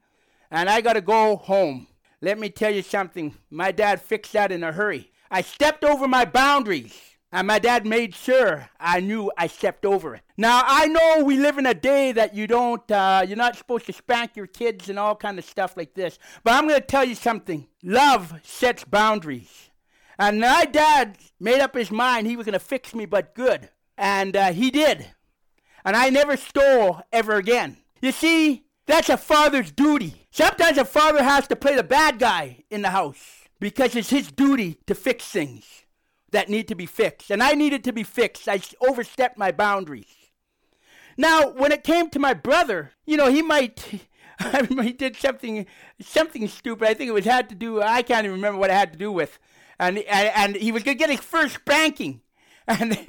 and 0.50 0.68
I 0.68 0.80
got 0.80 0.94
to 0.94 1.00
go 1.00 1.36
home. 1.36 1.86
Let 2.20 2.38
me 2.38 2.50
tell 2.50 2.74
you 2.74 2.82
something. 2.82 3.36
My 3.48 3.70
dad 3.70 4.02
fixed 4.02 4.32
that 4.32 4.50
in 4.50 4.64
a 4.64 4.72
hurry. 4.72 5.12
I 5.30 5.42
stepped 5.42 5.84
over 5.84 6.08
my 6.08 6.24
boundaries. 6.24 7.11
And 7.34 7.46
my 7.46 7.58
dad 7.58 7.86
made 7.86 8.14
sure 8.14 8.68
I 8.78 9.00
knew 9.00 9.32
I 9.38 9.46
stepped 9.46 9.86
over 9.86 10.14
it. 10.14 10.20
Now 10.36 10.64
I 10.66 10.86
know 10.86 11.24
we 11.24 11.38
live 11.38 11.56
in 11.56 11.64
a 11.64 11.72
day 11.72 12.12
that 12.12 12.34
you 12.34 12.46
don't, 12.46 12.88
uh, 12.90 13.24
you're 13.26 13.38
not 13.38 13.56
supposed 13.56 13.86
to 13.86 13.94
spank 13.94 14.36
your 14.36 14.46
kids 14.46 14.90
and 14.90 14.98
all 14.98 15.16
kind 15.16 15.38
of 15.38 15.46
stuff 15.46 15.74
like 15.74 15.94
this. 15.94 16.18
But 16.44 16.52
I'm 16.52 16.68
going 16.68 16.78
to 16.78 16.86
tell 16.86 17.06
you 17.06 17.14
something. 17.14 17.68
Love 17.82 18.34
sets 18.42 18.84
boundaries. 18.84 19.70
And 20.18 20.40
my 20.40 20.66
dad 20.66 21.16
made 21.40 21.60
up 21.60 21.74
his 21.74 21.90
mind 21.90 22.26
he 22.26 22.36
was 22.36 22.44
going 22.44 22.52
to 22.52 22.58
fix 22.58 22.94
me, 22.94 23.06
but 23.06 23.34
good. 23.34 23.70
And 23.96 24.36
uh, 24.36 24.52
he 24.52 24.70
did. 24.70 25.06
And 25.86 25.96
I 25.96 26.10
never 26.10 26.36
stole 26.36 27.00
ever 27.10 27.36
again. 27.36 27.78
You 28.02 28.12
see, 28.12 28.66
that's 28.84 29.08
a 29.08 29.16
father's 29.16 29.72
duty. 29.72 30.26
Sometimes 30.30 30.76
a 30.76 30.84
father 30.84 31.22
has 31.22 31.48
to 31.48 31.56
play 31.56 31.76
the 31.76 31.82
bad 31.82 32.18
guy 32.18 32.64
in 32.68 32.82
the 32.82 32.90
house 32.90 33.48
because 33.58 33.96
it's 33.96 34.10
his 34.10 34.30
duty 34.30 34.78
to 34.86 34.94
fix 34.94 35.24
things 35.24 35.81
that 36.32 36.48
need 36.48 36.68
to 36.68 36.74
be 36.74 36.86
fixed. 36.86 37.30
And 37.30 37.42
I 37.42 37.52
needed 37.52 37.84
to 37.84 37.92
be 37.92 38.02
fixed. 38.02 38.48
I 38.48 38.60
overstepped 38.80 39.38
my 39.38 39.52
boundaries. 39.52 40.06
Now, 41.16 41.50
when 41.50 41.72
it 41.72 41.84
came 41.84 42.10
to 42.10 42.18
my 42.18 42.34
brother, 42.34 42.92
you 43.06 43.16
know, 43.16 43.30
he 43.30 43.42
might. 43.42 44.02
he 44.82 44.92
did 44.92 45.16
something 45.16 45.66
something 46.00 46.48
stupid. 46.48 46.88
I 46.88 46.94
think 46.94 47.08
it 47.08 47.12
was 47.12 47.24
had 47.24 47.48
to 47.50 47.54
do. 47.54 47.80
I 47.80 48.02
can't 48.02 48.24
even 48.24 48.36
remember 48.36 48.58
what 48.58 48.70
it 48.70 48.74
had 48.74 48.92
to 48.92 48.98
do 48.98 49.12
with, 49.12 49.38
and 49.78 49.98
and, 49.98 50.32
and 50.34 50.56
he 50.56 50.72
was 50.72 50.82
gonna 50.82 50.96
get 50.96 51.10
his 51.10 51.20
first 51.20 51.56
spanking, 51.56 52.22
and 52.66 53.06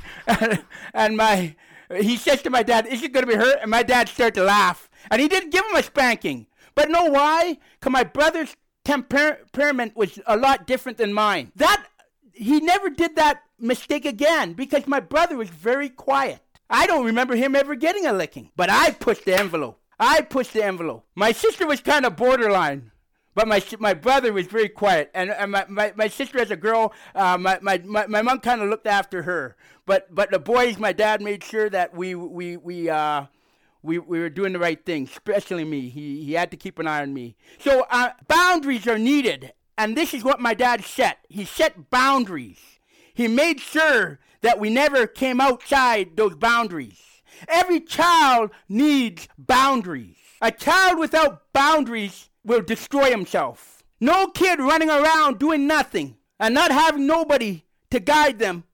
and, 0.94 1.18
my 1.18 1.56
he 1.96 2.18
says 2.18 2.42
to 2.44 2.50
my 2.50 2.62
dad, 2.62 2.88
"Is 2.88 3.02
it 3.02 3.14
gonna 3.14 3.26
be 3.26 3.36
hurt?" 3.36 3.60
And 3.62 3.72
my 3.72 3.84
dad 3.84 4.10
started 4.10 4.36
to 4.36 4.44
laugh, 4.44 4.90
and 5.10 5.22
he 5.22 5.28
didn't 5.28 5.52
give 5.52 5.64
him 5.66 5.76
a 5.76 5.84
spanking. 5.84 6.48
But 6.76 6.90
know 6.90 7.06
why? 7.06 7.58
Because 7.80 7.92
my 7.92 8.04
brother's 8.04 8.56
temperament 8.84 9.96
was 9.96 10.20
a 10.28 10.36
lot 10.36 10.68
different 10.68 10.98
than 10.98 11.14
mine. 11.14 11.52
That 11.56 11.86
he 12.34 12.60
never 12.60 12.90
did 12.90 13.16
that 13.16 13.44
mistake 13.60 14.06
again 14.06 14.54
because 14.54 14.88
my 14.88 15.00
brother 15.00 15.38
was 15.38 15.50
very 15.50 15.90
quiet. 15.90 16.42
I 16.70 16.88
don't 16.88 17.06
remember 17.06 17.36
him 17.36 17.56
ever 17.56 17.76
getting 17.76 18.06
a 18.06 18.14
licking, 18.14 18.50
but 18.56 18.70
I 18.70 18.92
pushed 18.92 19.26
the 19.26 19.40
envelope. 19.40 19.80
I 20.00 20.22
pushed 20.22 20.54
the 20.54 20.64
envelope. 20.64 21.06
My 21.16 21.32
sister 21.32 21.68
was 21.68 21.82
kind 21.82 22.06
of 22.06 22.16
borderline, 22.16 22.92
but 23.36 23.48
my 23.48 23.64
my 23.80 23.94
brother 23.94 24.34
was 24.34 24.48
very 24.48 24.70
quiet. 24.70 25.12
And, 25.14 25.30
and 25.30 25.52
my, 25.52 25.66
my, 25.70 25.94
my 25.96 26.08
sister, 26.08 26.40
as 26.40 26.52
a 26.52 26.56
girl, 26.56 26.94
uh, 27.14 27.38
my, 27.38 27.60
my, 27.62 27.78
my, 27.86 28.08
my 28.08 28.22
mom 28.22 28.40
kind 28.40 28.62
of 28.62 28.70
looked 28.70 28.88
after 28.88 29.24
her. 29.24 29.56
But 29.86 30.14
but 30.14 30.32
the 30.32 30.40
boys, 30.40 30.80
my 30.80 30.94
dad 30.94 31.22
made 31.22 31.44
sure 31.44 31.70
that 31.70 31.96
we 31.96 32.16
we 32.16 32.58
we 32.58 32.90
uh, 32.90 33.26
we, 33.84 34.00
we 34.00 34.20
were 34.20 34.30
doing 34.30 34.54
the 34.54 34.60
right 34.60 34.84
thing, 34.84 35.04
especially 35.04 35.66
me. 35.66 35.90
He, 35.90 36.24
he 36.24 36.34
had 36.34 36.50
to 36.52 36.58
keep 36.58 36.80
an 36.80 36.88
eye 36.88 37.02
on 37.02 37.14
me. 37.14 37.36
So 37.60 37.86
uh, 37.92 38.12
boundaries 38.28 38.88
are 38.88 38.98
needed. 38.98 39.54
And 39.78 39.98
this 39.98 40.14
is 40.14 40.24
what 40.24 40.40
my 40.40 40.54
dad 40.54 40.84
set. 40.84 41.20
He 41.30 41.46
set 41.46 41.90
boundaries. 41.90 42.60
He 43.14 43.28
made 43.28 43.60
sure 43.60 44.20
that 44.42 44.60
we 44.60 44.70
never 44.70 45.08
came 45.08 45.42
outside 45.42 46.16
those 46.16 46.36
boundaries. 46.36 47.02
Every 47.48 47.80
child 47.80 48.52
needs 48.70 49.28
boundaries. 49.38 50.18
A 50.42 50.52
child 50.52 51.00
without 51.00 51.52
boundaries 51.54 52.30
will 52.44 52.62
destroy 52.62 53.10
himself. 53.10 53.84
No 54.00 54.28
kid 54.28 54.60
running 54.60 54.90
around 54.90 55.40
doing 55.40 55.66
nothing 55.66 56.18
and 56.40 56.54
not 56.54 56.72
having 56.72 57.08
nobody 57.08 57.64
to 57.90 58.00
guide 58.00 58.40
them, 58.40 58.66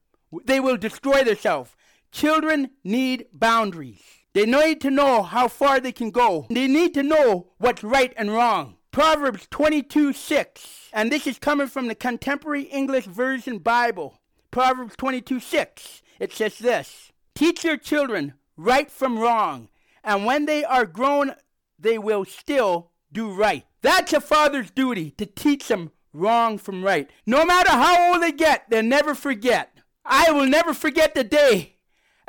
they 0.45 0.59
will 0.59 0.77
destroy 0.77 1.23
themselves. 1.23 1.75
Children 2.11 2.71
need 2.83 3.27
boundaries. 3.31 4.01
They 4.33 4.45
need 4.45 4.81
to 4.81 4.89
know 4.89 5.21
how 5.21 5.47
far 5.47 5.79
they 5.79 5.91
can 5.91 6.11
go. 6.11 6.47
They 6.49 6.67
need 6.67 6.93
to 6.95 7.03
know 7.03 7.51
what's 7.57 7.83
right 7.83 8.13
and 8.17 8.31
wrong. 8.31 8.77
Proverbs 8.91 9.47
22 9.51 10.13
6, 10.13 10.89
and 10.93 11.11
this 11.11 11.27
is 11.27 11.37
coming 11.37 11.67
from 11.67 11.87
the 11.87 11.93
Contemporary 11.93 12.63
English 12.63 13.05
Version 13.05 13.59
Bible. 13.59 14.19
Proverbs 14.49 14.95
22 14.97 15.39
6. 15.39 16.01
It 16.19 16.33
says 16.33 16.57
this 16.57 17.11
Teach 17.35 17.63
your 17.63 17.77
children 17.77 18.33
right 18.57 18.89
from 18.89 19.19
wrong, 19.19 19.69
and 20.03 20.25
when 20.25 20.47
they 20.47 20.63
are 20.63 20.87
grown, 20.87 21.35
they 21.77 21.99
will 21.99 22.25
still 22.25 22.89
do 23.13 23.31
right. 23.31 23.63
That's 23.83 24.11
a 24.11 24.19
father's 24.19 24.71
duty 24.71 25.11
to 25.11 25.27
teach 25.27 25.67
them 25.67 25.91
wrong 26.11 26.57
from 26.57 26.83
right. 26.83 27.11
No 27.27 27.45
matter 27.45 27.69
how 27.69 28.13
old 28.13 28.23
they 28.23 28.31
get, 28.31 28.71
they'll 28.71 28.81
never 28.81 29.13
forget. 29.13 29.71
I 30.03 30.31
will 30.31 30.47
never 30.47 30.73
forget 30.73 31.13
the 31.13 31.23
day 31.23 31.75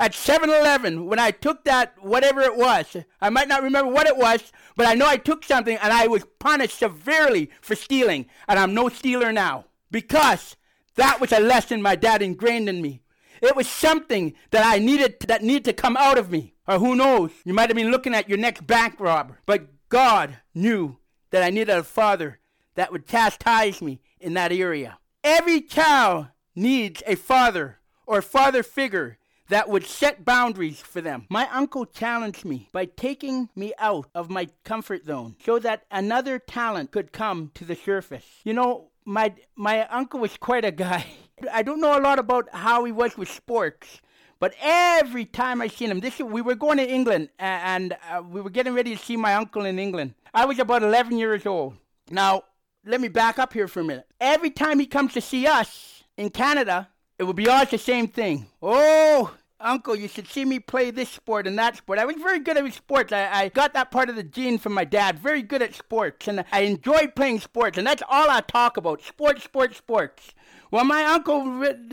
at 0.00 0.12
7-Eleven 0.12 1.04
when 1.06 1.18
I 1.18 1.30
took 1.30 1.64
that 1.64 1.94
whatever 2.00 2.40
it 2.40 2.56
was. 2.56 2.96
I 3.20 3.28
might 3.28 3.48
not 3.48 3.62
remember 3.62 3.92
what 3.92 4.06
it 4.06 4.16
was, 4.16 4.50
but 4.74 4.86
I 4.86 4.94
know 4.94 5.06
I 5.06 5.18
took 5.18 5.44
something 5.44 5.76
and 5.76 5.92
I 5.92 6.06
was 6.06 6.24
punished 6.38 6.78
severely 6.78 7.50
for 7.60 7.76
stealing, 7.76 8.26
and 8.48 8.58
I'm 8.58 8.74
no 8.74 8.88
stealer 8.88 9.30
now 9.30 9.66
because 9.90 10.56
that 10.96 11.20
was 11.20 11.32
a 11.32 11.38
lesson 11.38 11.82
my 11.82 11.96
dad 11.96 12.22
ingrained 12.22 12.68
in 12.68 12.80
me. 12.80 13.02
It 13.42 13.54
was 13.54 13.68
something 13.68 14.34
that 14.50 14.64
I 14.64 14.78
needed 14.78 15.20
that 15.20 15.42
needed 15.42 15.64
to 15.66 15.72
come 15.72 15.96
out 15.96 16.18
of 16.18 16.30
me. 16.30 16.54
Or 16.66 16.78
who 16.78 16.94
knows, 16.94 17.30
you 17.44 17.52
might 17.52 17.68
have 17.68 17.76
been 17.76 17.90
looking 17.90 18.14
at 18.14 18.28
your 18.28 18.38
next 18.38 18.66
bank 18.66 18.96
robber. 18.98 19.40
But 19.44 19.68
God 19.88 20.38
knew 20.54 20.98
that 21.30 21.42
I 21.42 21.50
needed 21.50 21.70
a 21.70 21.82
father 21.82 22.38
that 22.74 22.92
would 22.92 23.06
chastise 23.06 23.82
me 23.82 24.00
in 24.18 24.34
that 24.34 24.52
area. 24.52 24.98
Every 25.24 25.60
child 25.60 26.28
needs 26.54 27.02
a 27.06 27.16
father 27.16 27.80
or 28.06 28.22
father 28.22 28.62
figure 28.62 29.18
that 29.50 29.68
would 29.68 29.84
set 29.84 30.24
boundaries 30.24 30.80
for 30.80 31.00
them. 31.00 31.26
My 31.28 31.48
uncle 31.52 31.84
challenged 31.84 32.44
me 32.44 32.68
by 32.72 32.86
taking 32.86 33.48
me 33.54 33.74
out 33.78 34.06
of 34.14 34.30
my 34.30 34.48
comfort 34.64 35.04
zone 35.04 35.36
so 35.44 35.58
that 35.58 35.84
another 35.90 36.38
talent 36.38 36.92
could 36.92 37.12
come 37.12 37.50
to 37.54 37.64
the 37.64 37.74
surface. 37.74 38.24
You 38.44 38.54
know, 38.54 38.90
my 39.04 39.34
my 39.56 39.86
uncle 39.88 40.20
was 40.20 40.36
quite 40.36 40.64
a 40.64 40.70
guy. 40.70 41.04
I 41.52 41.62
don't 41.62 41.80
know 41.80 41.98
a 41.98 42.00
lot 42.00 42.18
about 42.18 42.48
how 42.52 42.84
he 42.84 42.92
was 42.92 43.16
with 43.18 43.30
sports, 43.30 44.00
but 44.38 44.54
every 44.60 45.24
time 45.24 45.60
I 45.60 45.66
seen 45.66 45.90
him, 45.90 46.00
this 46.00 46.18
we 46.20 46.42
were 46.42 46.54
going 46.54 46.78
to 46.78 46.88
England 46.88 47.30
and 47.38 47.96
uh, 48.10 48.22
we 48.22 48.40
were 48.40 48.50
getting 48.50 48.74
ready 48.74 48.94
to 48.96 49.02
see 49.02 49.16
my 49.16 49.34
uncle 49.34 49.64
in 49.64 49.78
England. 49.78 50.14
I 50.32 50.44
was 50.44 50.58
about 50.60 50.82
11 50.84 51.18
years 51.18 51.44
old. 51.44 51.74
Now, 52.08 52.44
let 52.84 53.00
me 53.00 53.08
back 53.08 53.38
up 53.38 53.52
here 53.52 53.68
for 53.68 53.80
a 53.80 53.84
minute. 53.84 54.06
Every 54.20 54.50
time 54.50 54.78
he 54.78 54.86
comes 54.86 55.12
to 55.14 55.20
see 55.20 55.46
us 55.46 56.04
in 56.16 56.30
Canada, 56.30 56.88
it 57.18 57.24
would 57.24 57.36
be 57.36 57.48
always 57.48 57.68
the 57.68 57.76
same 57.76 58.08
thing. 58.08 58.46
Oh, 58.62 59.34
Uncle, 59.60 59.94
you 59.94 60.08
should 60.08 60.26
see 60.26 60.44
me 60.44 60.58
play 60.58 60.90
this 60.90 61.10
sport 61.10 61.46
and 61.46 61.58
that 61.58 61.76
sport. 61.76 61.98
I 61.98 62.04
was 62.04 62.16
very 62.16 62.40
good 62.40 62.56
at 62.56 62.72
sports. 62.72 63.12
I, 63.12 63.30
I 63.30 63.48
got 63.48 63.74
that 63.74 63.90
part 63.90 64.08
of 64.08 64.16
the 64.16 64.22
gene 64.22 64.58
from 64.58 64.72
my 64.72 64.84
dad. 64.84 65.18
Very 65.18 65.42
good 65.42 65.62
at 65.62 65.74
sports. 65.74 66.28
And 66.28 66.44
I 66.50 66.60
enjoyed 66.60 67.14
playing 67.14 67.40
sports. 67.40 67.76
And 67.76 67.86
that's 67.86 68.02
all 68.08 68.30
I 68.30 68.40
talk 68.40 68.76
about 68.76 69.02
sports, 69.02 69.44
sports, 69.44 69.76
sports. 69.76 70.34
Well, 70.70 70.84
my 70.84 71.04
uncle, 71.04 71.44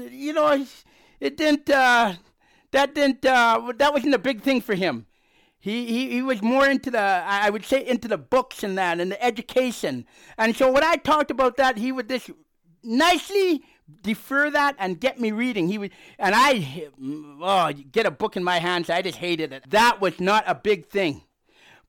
you 0.09 0.33
know, 0.33 0.65
it 1.19 1.35
didn't, 1.37 1.69
uh, 1.69 2.13
that 2.71 2.95
didn't, 2.95 3.25
uh, 3.25 3.73
that 3.77 3.93
wasn't 3.93 4.15
a 4.15 4.19
big 4.19 4.41
thing 4.41 4.61
for 4.61 4.75
him. 4.75 5.05
He, 5.59 5.87
he, 5.87 6.09
he 6.11 6.21
was 6.21 6.41
more 6.41 6.67
into 6.67 6.91
the, 6.91 6.99
I 6.99 7.49
would 7.49 7.65
say, 7.65 7.85
into 7.85 8.07
the 8.07 8.17
books 8.17 8.63
and 8.63 8.77
that 8.77 9.01
and 9.01 9.11
the 9.11 9.21
education. 9.21 10.05
And 10.37 10.55
so 10.55 10.71
when 10.71 10.83
I 10.83 10.95
talked 10.95 11.31
about 11.31 11.57
that, 11.57 11.77
he 11.77 11.91
would 11.91 12.07
just 12.07 12.29
nicely 12.83 13.63
defer 14.01 14.49
that 14.51 14.75
and 14.79 14.99
get 14.99 15.19
me 15.19 15.31
reading. 15.31 15.67
He 15.67 15.77
would, 15.77 15.91
and 16.19 16.33
I, 16.35 16.89
oh, 17.41 17.71
get 17.91 18.05
a 18.05 18.11
book 18.11 18.35
in 18.37 18.43
my 18.43 18.59
hands. 18.59 18.89
I 18.89 19.01
just 19.01 19.17
hated 19.17 19.53
it. 19.53 19.69
That 19.69 20.01
was 20.01 20.19
not 20.19 20.43
a 20.47 20.55
big 20.55 20.87
thing. 20.87 21.23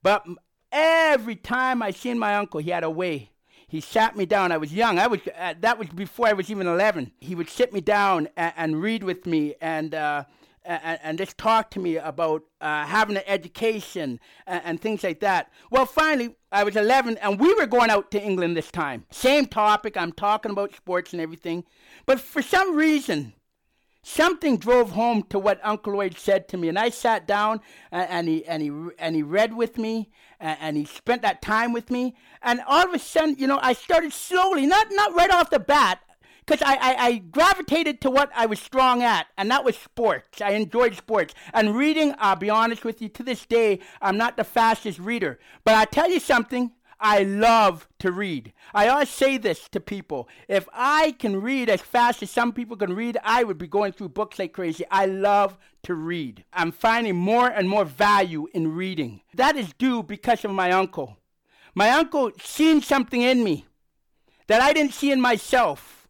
But 0.01 0.25
every 0.71 1.35
time 1.35 1.81
I 1.81 1.91
seen 1.91 2.19
my 2.19 2.35
uncle, 2.35 2.59
he 2.59 2.71
had 2.71 2.83
a 2.83 2.89
way. 2.89 3.31
He 3.67 3.81
sat 3.81 4.15
me 4.15 4.25
down. 4.25 4.51
I 4.51 4.57
was 4.57 4.73
young. 4.73 4.97
I 4.97 5.07
was 5.07 5.19
uh, 5.37 5.53
that 5.59 5.77
was 5.77 5.89
before 5.89 6.27
I 6.27 6.33
was 6.33 6.49
even 6.49 6.65
eleven. 6.65 7.11
He 7.19 7.35
would 7.35 7.49
sit 7.49 7.71
me 7.71 7.81
down 7.81 8.27
and, 8.35 8.53
and 8.57 8.81
read 8.81 9.03
with 9.03 9.27
me, 9.27 9.53
and 9.61 9.93
uh, 9.93 10.23
and, 10.69 10.99
and 11.01 11.17
just 11.17 11.37
talk 11.37 11.71
to 11.71 11.79
me 11.79 11.97
about 11.97 12.43
uh, 12.61 12.85
having 12.85 13.17
an 13.17 13.23
education 13.25 14.19
and, 14.45 14.61
and, 14.63 14.81
things 14.81 15.03
like 15.03 15.19
that. 15.21 15.51
Well, 15.71 15.85
finally, 15.85 16.35
I 16.51 16.63
was 16.63 16.75
11 16.75 17.17
and 17.17 17.39
we 17.39 17.53
were 17.55 17.65
going 17.65 17.89
out 17.89 18.11
to 18.11 18.21
England 18.21 18.55
this 18.55 18.69
time. 18.69 19.05
Same 19.09 19.45
topic. 19.45 19.97
I'm 19.97 20.11
talking 20.11 20.51
about 20.51 20.75
sports 20.75 21.13
and 21.13 21.21
everything. 21.21 21.63
But 22.09 22.19
for 22.19 22.41
some 22.41 22.75
reason, 22.75 23.33
something 24.01 24.57
drove 24.57 24.93
home 24.93 25.21
to 25.29 25.37
what 25.37 25.59
Uncle 25.63 25.93
Lloyd 25.93 26.17
said 26.17 26.47
to 26.47 26.57
me, 26.57 26.67
and 26.67 26.79
I 26.79 26.89
sat 26.89 27.27
down 27.27 27.61
and, 27.91 28.09
and 28.09 28.27
he 28.27 28.45
and 28.47 28.63
he 28.63 28.71
and 28.97 29.15
he 29.15 29.21
read 29.21 29.55
with 29.55 29.77
me, 29.77 30.09
and, 30.39 30.57
and, 30.59 30.75
he 30.75 30.85
spent 30.85 31.21
that 31.21 31.43
time 31.43 31.71
with 31.71 31.91
me, 31.91 32.15
and 32.41 32.61
all 32.65 32.83
of 32.83 32.95
a 32.95 32.97
sudden, 32.97 33.35
you 33.37 33.45
know, 33.45 33.59
I 33.61 33.73
started 33.73 34.11
slowly, 34.11 34.65
not 34.65 34.87
not 34.89 35.13
right 35.13 35.29
off 35.29 35.51
the 35.51 35.59
bat, 35.59 35.99
because 36.43 36.63
I, 36.65 36.77
I, 36.77 37.05
I 37.05 37.17
gravitated 37.17 38.01
to 38.01 38.09
what 38.09 38.31
I 38.33 38.47
was 38.47 38.59
strong 38.59 39.03
at, 39.03 39.27
and 39.37 39.51
that 39.51 39.63
was 39.63 39.77
sports. 39.77 40.41
I 40.41 40.53
enjoyed 40.53 40.95
sports 40.95 41.35
and 41.53 41.75
reading. 41.75 42.15
I'll 42.17 42.35
be 42.35 42.49
honest 42.49 42.83
with 42.83 43.03
you, 43.03 43.09
to 43.09 43.21
this 43.21 43.45
day, 43.45 43.81
I'm 44.01 44.17
not 44.17 44.35
the 44.35 44.43
fastest 44.43 44.97
reader, 44.97 45.37
but 45.63 45.75
I 45.75 45.85
tell 45.85 46.09
you 46.09 46.19
something. 46.19 46.71
I 46.99 47.23
love 47.23 47.87
to 47.99 48.11
read. 48.11 48.53
I 48.73 48.87
always 48.89 49.09
say 49.09 49.37
this 49.37 49.69
to 49.69 49.79
people. 49.79 50.27
If 50.47 50.67
I 50.73 51.15
can 51.17 51.41
read 51.41 51.69
as 51.69 51.81
fast 51.81 52.21
as 52.21 52.29
some 52.29 52.51
people 52.51 52.75
can 52.75 52.93
read, 52.93 53.17
I 53.23 53.43
would 53.43 53.57
be 53.57 53.67
going 53.67 53.93
through 53.93 54.09
books 54.09 54.37
like 54.37 54.53
crazy. 54.53 54.83
I 54.91 55.05
love 55.05 55.57
to 55.83 55.95
read. 55.95 56.43
I'm 56.51 56.71
finding 56.71 57.15
more 57.15 57.47
and 57.47 57.69
more 57.69 57.85
value 57.85 58.47
in 58.53 58.75
reading. 58.75 59.21
That 59.33 59.55
is 59.55 59.73
due 59.77 60.03
because 60.03 60.43
of 60.43 60.51
my 60.51 60.71
uncle. 60.71 61.17
My 61.73 61.91
uncle 61.91 62.31
seen 62.41 62.81
something 62.81 63.21
in 63.21 63.43
me 63.43 63.65
that 64.47 64.61
I 64.61 64.73
didn't 64.73 64.93
see 64.93 65.11
in 65.11 65.21
myself. 65.21 66.07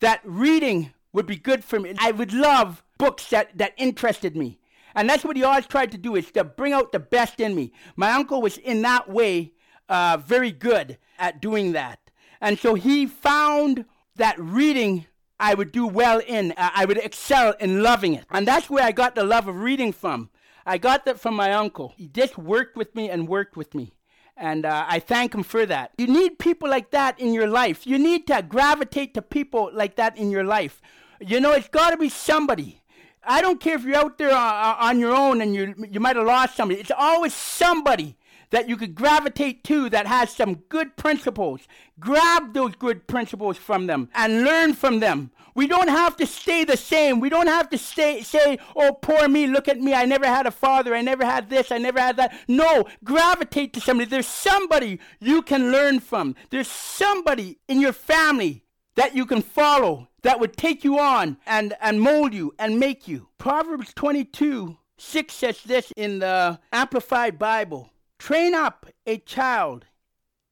That 0.00 0.20
reading 0.24 0.92
would 1.12 1.26
be 1.26 1.36
good 1.36 1.62
for 1.62 1.78
me. 1.78 1.94
I 1.98 2.12
would 2.12 2.32
love 2.32 2.82
books 2.96 3.28
that, 3.30 3.56
that 3.58 3.74
interested 3.76 4.36
me. 4.36 4.58
And 4.94 5.08
that's 5.08 5.24
what 5.24 5.36
he 5.36 5.42
always 5.42 5.66
tried 5.66 5.92
to 5.92 5.98
do 5.98 6.16
is 6.16 6.30
to 6.32 6.44
bring 6.44 6.72
out 6.72 6.92
the 6.92 6.98
best 6.98 7.40
in 7.40 7.54
me. 7.54 7.72
My 7.96 8.12
uncle 8.12 8.40
was 8.40 8.56
in 8.58 8.82
that 8.82 9.08
way 9.08 9.52
uh, 9.88 10.18
very 10.24 10.52
good 10.52 10.98
at 11.18 11.40
doing 11.40 11.72
that. 11.72 11.98
And 12.40 12.58
so 12.58 12.74
he 12.74 13.06
found 13.06 13.84
that 14.16 14.38
reading 14.38 15.06
I 15.42 15.54
would 15.54 15.72
do 15.72 15.88
well 15.88 16.20
in, 16.24 16.54
I 16.56 16.84
would 16.84 16.98
excel 16.98 17.54
in 17.58 17.82
loving 17.82 18.14
it. 18.14 18.24
And 18.30 18.46
that's 18.46 18.70
where 18.70 18.84
I 18.84 18.92
got 18.92 19.16
the 19.16 19.24
love 19.24 19.48
of 19.48 19.56
reading 19.56 19.92
from. 19.92 20.30
I 20.64 20.78
got 20.78 21.04
that 21.04 21.18
from 21.18 21.34
my 21.34 21.52
uncle. 21.52 21.94
He 21.96 22.06
just 22.06 22.38
worked 22.38 22.76
with 22.76 22.94
me 22.94 23.10
and 23.10 23.26
worked 23.26 23.56
with 23.56 23.74
me. 23.74 23.92
And 24.36 24.64
uh, 24.64 24.86
I 24.88 25.00
thank 25.00 25.34
him 25.34 25.42
for 25.42 25.66
that. 25.66 25.90
You 25.98 26.06
need 26.06 26.38
people 26.38 26.68
like 26.68 26.92
that 26.92 27.18
in 27.18 27.34
your 27.34 27.48
life. 27.48 27.86
You 27.88 27.98
need 27.98 28.28
to 28.28 28.40
gravitate 28.42 29.14
to 29.14 29.22
people 29.22 29.70
like 29.72 29.96
that 29.96 30.16
in 30.16 30.30
your 30.30 30.44
life. 30.44 30.80
You 31.20 31.40
know, 31.40 31.52
it's 31.52 31.68
got 31.68 31.90
to 31.90 31.96
be 31.96 32.08
somebody. 32.08 32.80
I 33.24 33.40
don't 33.40 33.60
care 33.60 33.74
if 33.74 33.84
you're 33.84 33.96
out 33.96 34.18
there 34.18 34.30
uh, 34.30 34.36
uh, 34.36 34.76
on 34.80 35.00
your 35.00 35.14
own 35.14 35.40
and 35.40 35.54
you, 35.54 35.74
you 35.90 35.98
might 35.98 36.16
have 36.16 36.26
lost 36.26 36.56
somebody. 36.56 36.80
It's 36.80 36.92
always 36.96 37.34
somebody 37.34 38.16
that 38.52 38.68
you 38.68 38.76
could 38.76 38.94
gravitate 38.94 39.64
to 39.64 39.90
that 39.90 40.06
has 40.06 40.30
some 40.30 40.54
good 40.68 40.96
principles. 40.96 41.62
Grab 41.98 42.54
those 42.54 42.76
good 42.76 43.06
principles 43.08 43.56
from 43.58 43.86
them 43.86 44.08
and 44.14 44.44
learn 44.44 44.74
from 44.74 45.00
them. 45.00 45.32
We 45.54 45.66
don't 45.66 45.88
have 45.88 46.16
to 46.18 46.26
stay 46.26 46.64
the 46.64 46.76
same. 46.76 47.20
We 47.20 47.28
don't 47.28 47.48
have 47.48 47.68
to 47.70 47.78
stay, 47.78 48.22
say, 48.22 48.58
oh, 48.76 48.92
poor 48.92 49.28
me, 49.28 49.46
look 49.46 49.68
at 49.68 49.80
me. 49.80 49.92
I 49.92 50.04
never 50.04 50.26
had 50.26 50.46
a 50.46 50.50
father. 50.50 50.94
I 50.94 51.02
never 51.02 51.24
had 51.24 51.50
this. 51.50 51.72
I 51.72 51.78
never 51.78 52.00
had 52.00 52.16
that. 52.16 52.38
No, 52.48 52.86
gravitate 53.04 53.72
to 53.74 53.80
somebody. 53.80 54.08
There's 54.08 54.26
somebody 54.26 54.98
you 55.20 55.42
can 55.42 55.72
learn 55.72 56.00
from. 56.00 56.36
There's 56.50 56.68
somebody 56.68 57.58
in 57.68 57.80
your 57.80 57.92
family 57.92 58.64
that 58.94 59.14
you 59.14 59.26
can 59.26 59.42
follow 59.42 60.08
that 60.22 60.40
would 60.40 60.56
take 60.56 60.84
you 60.84 60.98
on 60.98 61.38
and, 61.46 61.74
and 61.80 62.00
mold 62.00 62.32
you 62.32 62.54
and 62.58 62.78
make 62.78 63.08
you. 63.08 63.28
Proverbs 63.38 63.92
22 63.94 64.78
6 64.98 65.34
says 65.34 65.60
this 65.64 65.92
in 65.96 66.20
the 66.20 66.60
Amplified 66.72 67.36
Bible 67.38 67.91
Train 68.22 68.54
up 68.54 68.86
a 69.04 69.18
child 69.18 69.86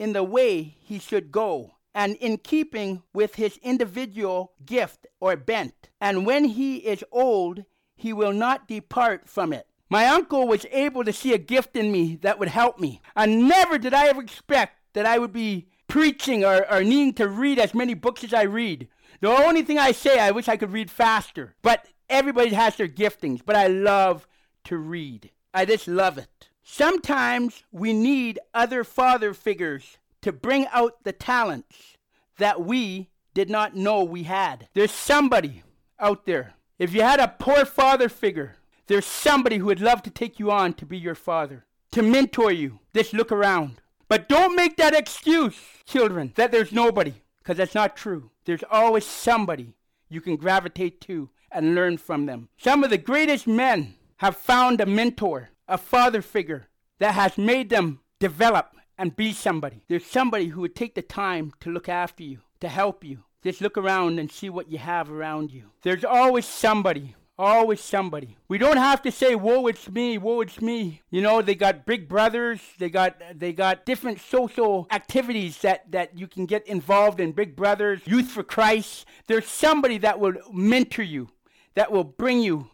in 0.00 0.12
the 0.12 0.24
way 0.24 0.60
he 0.60 0.98
should 0.98 1.30
go 1.30 1.76
and 1.94 2.16
in 2.16 2.38
keeping 2.38 3.04
with 3.14 3.36
his 3.36 3.58
individual 3.58 4.54
gift 4.66 5.06
or 5.20 5.36
bent. 5.36 5.88
And 6.00 6.26
when 6.26 6.46
he 6.46 6.78
is 6.78 7.04
old, 7.12 7.64
he 7.94 8.12
will 8.12 8.32
not 8.32 8.66
depart 8.66 9.28
from 9.28 9.52
it. 9.52 9.68
My 9.88 10.06
uncle 10.06 10.48
was 10.48 10.66
able 10.72 11.04
to 11.04 11.12
see 11.12 11.32
a 11.32 11.38
gift 11.38 11.76
in 11.76 11.92
me 11.92 12.16
that 12.22 12.40
would 12.40 12.48
help 12.48 12.80
me. 12.80 13.00
And 13.14 13.46
never 13.46 13.78
did 13.78 13.94
I 13.94 14.08
ever 14.08 14.20
expect 14.20 14.92
that 14.94 15.06
I 15.06 15.20
would 15.20 15.32
be 15.32 15.68
preaching 15.86 16.45
or, 16.45 16.68
or 16.68 16.82
needing 16.82 17.14
to 17.14 17.28
read 17.28 17.60
as 17.60 17.73
many 17.73 17.95
books 17.95 18.25
as 18.25 18.34
I 18.34 18.42
read. 18.42 18.88
The 19.21 19.28
only 19.28 19.62
thing 19.62 19.78
I 19.78 19.92
say, 19.92 20.18
I 20.18 20.32
wish 20.32 20.49
I 20.49 20.56
could 20.56 20.73
read 20.73 20.90
faster. 20.90 21.54
But 21.62 21.86
everybody 22.08 22.50
has 22.50 22.75
their 22.75 22.88
giftings. 22.88 23.42
But 23.47 23.54
I 23.54 23.68
love 23.68 24.26
to 24.64 24.76
read. 24.76 25.30
I 25.54 25.66
just 25.66 25.86
love 25.86 26.18
it. 26.18 26.50
Sometimes 26.73 27.65
we 27.73 27.93
need 27.93 28.39
other 28.54 28.85
father 28.85 29.35
figures 29.35 29.99
to 30.23 30.30
bring 30.30 30.69
out 30.69 31.02
the 31.02 31.13
talents 31.13 31.97
that 32.39 32.65
we 32.65 33.11
did 33.35 33.50
not 33.50 33.75
know 33.75 34.04
we 34.04 34.23
had. 34.23 34.69
There's 34.73 34.93
somebody 34.93 35.65
out 35.99 36.26
there. 36.26 36.54
If 36.78 36.95
you 36.95 37.02
had 37.02 37.19
a 37.19 37.35
poor 37.41 37.65
father 37.65 38.09
figure, 38.09 38.54
there's 38.87 39.04
somebody 39.04 39.59
who 39.59 39.67
would 39.67 39.80
love 39.80 40.04
to 40.04 40.11
take 40.11 40.39
you 40.39 40.52
on 40.52 40.75
to 40.75 40.87
be 40.87 40.97
your 40.97 41.17
father, 41.17 41.67
to 41.91 42.02
mentor 42.02 42.52
you. 42.52 42.78
Just 42.95 43.13
look 43.15 43.33
around. 43.33 43.80
But 44.09 44.28
don't 44.28 44.54
make 44.54 44.76
that 44.76 44.95
excuse, 44.95 45.59
children, 45.87 46.33
that 46.37 46.52
there's 46.52 46.71
nobody, 46.71 47.15
because 47.39 47.56
that's 47.56 47.75
not 47.75 47.97
true. 47.97 48.30
There's 48.45 48.65
always 48.71 49.04
somebody 49.04 49.75
you 50.09 50.21
can 50.21 50.37
gravitate 50.37 51.00
to 51.02 51.30
and 51.50 51.75
learn 51.75 51.99
from 51.99 52.26
them. 52.26 52.49
Some 52.59 52.85
of 52.85 52.91
the 52.91 52.97
greatest 52.99 53.49
men 53.49 53.95
have 54.19 54.37
found 54.37 54.80
a 54.80 54.87
mentor 54.87 55.50
a 55.71 55.78
father 55.78 56.21
figure 56.21 56.67
that 56.99 57.15
has 57.15 57.39
made 57.39 57.71
them 57.71 58.00
develop 58.19 58.76
and 58.99 59.17
be 59.17 59.33
somebody. 59.33 59.83
There's 59.89 60.04
somebody 60.04 60.49
who 60.49 60.61
would 60.63 60.75
take 60.75 60.95
the 60.95 61.02
time 61.02 61.52
to 61.61 61.71
look 61.71 61.89
after 61.89 62.23
you, 62.23 62.41
to 62.61 62.69
help 62.69 63.04
you. 63.04 63.21
Just 63.43 63.63
look 63.63 63.78
around 63.78 64.19
and 64.19 64.30
see 64.30 64.50
what 64.50 64.71
you 64.71 64.76
have 64.78 65.11
around 65.11 65.52
you. 65.52 65.71
There's 65.83 66.04
always 66.04 66.45
somebody. 66.45 67.15
Always 67.39 67.80
somebody. 67.80 68.37
We 68.49 68.59
don't 68.59 68.76
have 68.76 69.00
to 69.00 69.11
say, 69.11 69.35
"Woe, 69.35 69.67
it's 69.67 69.89
me! 69.89 70.19
Woe, 70.19 70.43
it's 70.43 70.61
me!" 70.61 71.00
You 71.11 71.23
know, 71.23 71.41
they 71.41 71.54
got 71.54 71.87
big 71.87 72.06
brothers. 72.06 72.61
They 72.78 72.91
got 72.91 73.17
they 73.35 73.54
got 73.54 73.87
different 73.87 74.21
social 74.21 74.87
activities 74.91 75.56
that 75.63 75.91
that 75.91 76.19
you 76.19 76.26
can 76.26 76.45
get 76.45 76.67
involved 76.67 77.19
in. 77.19 77.33
Big 77.33 77.56
Brothers, 77.56 78.02
Youth 78.04 78.28
for 78.28 78.43
Christ. 78.43 79.06
There's 79.26 79.47
somebody 79.47 79.97
that 79.99 80.21
will 80.21 80.35
mentor 80.52 81.02
you, 81.02 81.30
that 81.76 81.91
will 81.91 82.04
bring 82.04 82.41
you 82.41 82.69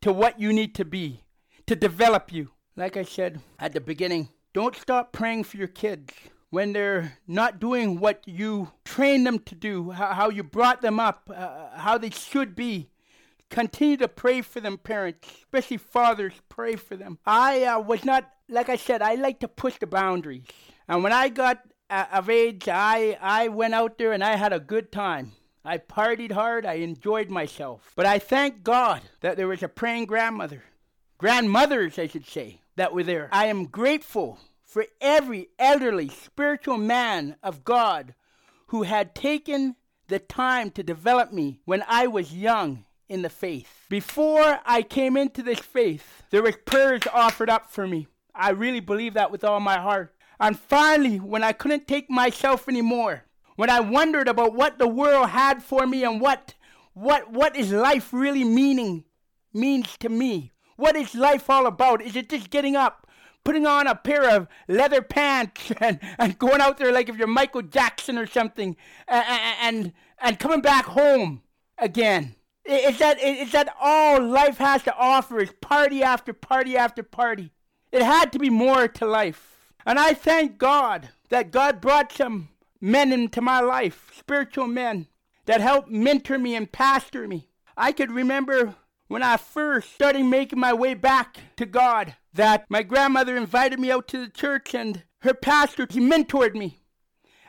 to 0.00 0.12
what 0.12 0.40
you 0.40 0.52
need 0.52 0.74
to 0.74 0.84
be 0.84 1.22
to 1.68 1.76
develop 1.76 2.32
you. 2.32 2.50
Like 2.76 2.96
I 2.96 3.02
said 3.02 3.40
at 3.58 3.74
the 3.74 3.80
beginning, 3.80 4.30
don't 4.54 4.74
stop 4.74 5.12
praying 5.12 5.44
for 5.44 5.58
your 5.58 5.68
kids 5.68 6.14
when 6.48 6.72
they're 6.72 7.18
not 7.26 7.60
doing 7.60 8.00
what 8.00 8.22
you 8.26 8.72
trained 8.86 9.26
them 9.26 9.38
to 9.40 9.54
do, 9.54 9.90
how, 9.90 10.30
you 10.30 10.42
brought 10.42 10.80
them 10.80 10.98
up, 10.98 11.30
uh, 11.34 11.76
how 11.76 11.98
they 11.98 12.08
should 12.08 12.56
be. 12.56 12.88
Continue 13.50 13.98
to 13.98 14.08
pray 14.08 14.40
for 14.40 14.60
them, 14.60 14.78
parents, 14.78 15.28
especially 15.42 15.76
fathers, 15.76 16.32
pray 16.48 16.74
for 16.76 16.96
them. 16.96 17.18
I 17.26 17.64
uh, 17.64 17.80
was 17.80 18.02
not, 18.02 18.30
like 18.48 18.70
I 18.70 18.76
said, 18.76 19.02
I 19.02 19.16
like 19.16 19.40
to 19.40 19.48
push 19.48 19.78
the 19.78 19.86
boundaries. 19.86 20.44
And 20.88 21.02
when 21.02 21.12
I 21.12 21.28
got 21.28 21.60
uh, 21.90 22.06
of 22.12 22.30
age, 22.30 22.66
I, 22.68 23.18
I 23.20 23.48
went 23.48 23.74
out 23.74 23.98
there 23.98 24.12
and 24.12 24.24
I 24.24 24.36
had 24.36 24.54
a 24.54 24.60
good 24.60 24.90
time. 24.90 25.32
I 25.66 25.76
partied 25.76 26.32
hard, 26.32 26.64
I 26.64 26.74
enjoyed 26.74 27.28
myself. 27.28 27.92
But 27.94 28.06
I 28.06 28.18
thank 28.18 28.62
God 28.62 29.02
that 29.20 29.36
there 29.36 29.48
was 29.48 29.62
a 29.62 29.68
praying 29.68 30.06
grandmother 30.06 30.62
grandmothers, 31.18 31.98
I 31.98 32.06
should 32.06 32.26
say, 32.26 32.60
that 32.76 32.94
were 32.94 33.02
there. 33.02 33.28
I 33.32 33.46
am 33.46 33.66
grateful 33.66 34.38
for 34.64 34.86
every 35.00 35.48
elderly 35.58 36.08
spiritual 36.08 36.78
man 36.78 37.36
of 37.42 37.64
God 37.64 38.14
who 38.68 38.84
had 38.84 39.14
taken 39.14 39.76
the 40.06 40.18
time 40.18 40.70
to 40.70 40.82
develop 40.82 41.32
me 41.32 41.60
when 41.64 41.84
I 41.86 42.06
was 42.06 42.34
young 42.34 42.84
in 43.08 43.22
the 43.22 43.30
faith. 43.30 43.86
Before 43.88 44.60
I 44.64 44.82
came 44.82 45.16
into 45.16 45.42
this 45.42 45.58
faith, 45.58 46.22
there 46.30 46.42
was 46.42 46.56
prayers 46.64 47.02
offered 47.12 47.50
up 47.50 47.70
for 47.70 47.86
me. 47.86 48.06
I 48.34 48.50
really 48.50 48.80
believe 48.80 49.14
that 49.14 49.30
with 49.30 49.44
all 49.44 49.60
my 49.60 49.78
heart. 49.78 50.14
And 50.38 50.58
finally, 50.58 51.18
when 51.18 51.42
I 51.42 51.52
couldn't 51.52 51.88
take 51.88 52.08
myself 52.08 52.68
anymore, 52.68 53.24
when 53.56 53.70
I 53.70 53.80
wondered 53.80 54.28
about 54.28 54.54
what 54.54 54.78
the 54.78 54.86
world 54.86 55.30
had 55.30 55.62
for 55.62 55.86
me 55.86 56.04
and 56.04 56.20
what 56.20 56.54
what 56.94 57.30
what 57.30 57.56
is 57.56 57.72
life 57.72 58.12
really 58.12 58.44
meaning 58.44 59.04
means 59.52 59.96
to 59.98 60.08
me, 60.08 60.52
what 60.78 60.94
is 60.94 61.14
life 61.14 61.50
all 61.50 61.66
about? 61.66 62.00
Is 62.00 62.14
it 62.14 62.28
just 62.28 62.50
getting 62.50 62.76
up, 62.76 63.08
putting 63.42 63.66
on 63.66 63.88
a 63.88 63.96
pair 63.96 64.30
of 64.30 64.46
leather 64.68 65.02
pants 65.02 65.72
and, 65.80 65.98
and 66.18 66.38
going 66.38 66.60
out 66.60 66.78
there 66.78 66.92
like 66.92 67.08
if 67.08 67.16
you're 67.16 67.26
Michael 67.26 67.62
Jackson 67.62 68.16
or 68.16 68.26
something 68.26 68.76
and, 69.08 69.24
and, 69.60 69.92
and 70.20 70.38
coming 70.38 70.60
back 70.60 70.86
home 70.86 71.42
again? 71.76 72.36
Is 72.64 72.98
that, 72.98 73.20
is 73.20 73.50
that 73.52 73.74
all 73.80 74.22
life 74.22 74.58
has 74.58 74.84
to 74.84 74.94
offer 74.96 75.40
is 75.40 75.52
party 75.60 76.02
after 76.02 76.32
party 76.32 76.76
after 76.76 77.02
party? 77.02 77.52
It 77.90 78.02
had 78.02 78.30
to 78.32 78.38
be 78.38 78.50
more 78.50 78.86
to 78.86 79.06
life. 79.06 79.72
And 79.84 79.98
I 79.98 80.14
thank 80.14 80.58
God 80.58 81.08
that 81.30 81.50
God 81.50 81.80
brought 81.80 82.12
some 82.12 82.50
men 82.80 83.12
into 83.12 83.40
my 83.40 83.58
life, 83.60 84.12
spiritual 84.16 84.68
men, 84.68 85.08
that 85.46 85.60
helped 85.60 85.90
mentor 85.90 86.38
me 86.38 86.54
and 86.54 86.70
pastor 86.70 87.26
me. 87.26 87.48
I 87.76 87.90
could 87.90 88.12
remember 88.12 88.76
when 89.08 89.22
I 89.22 89.38
first 89.38 89.92
started 89.94 90.24
making 90.24 90.60
my 90.60 90.72
way 90.72 90.94
back 90.94 91.38
to 91.56 91.66
God 91.66 92.14
that 92.34 92.66
my 92.68 92.82
grandmother 92.82 93.36
invited 93.36 93.80
me 93.80 93.90
out 93.90 94.06
to 94.08 94.20
the 94.20 94.30
church 94.30 94.74
and 94.74 95.02
her 95.22 95.34
pastor, 95.34 95.86
he 95.90 95.98
mentored 95.98 96.54
me. 96.54 96.78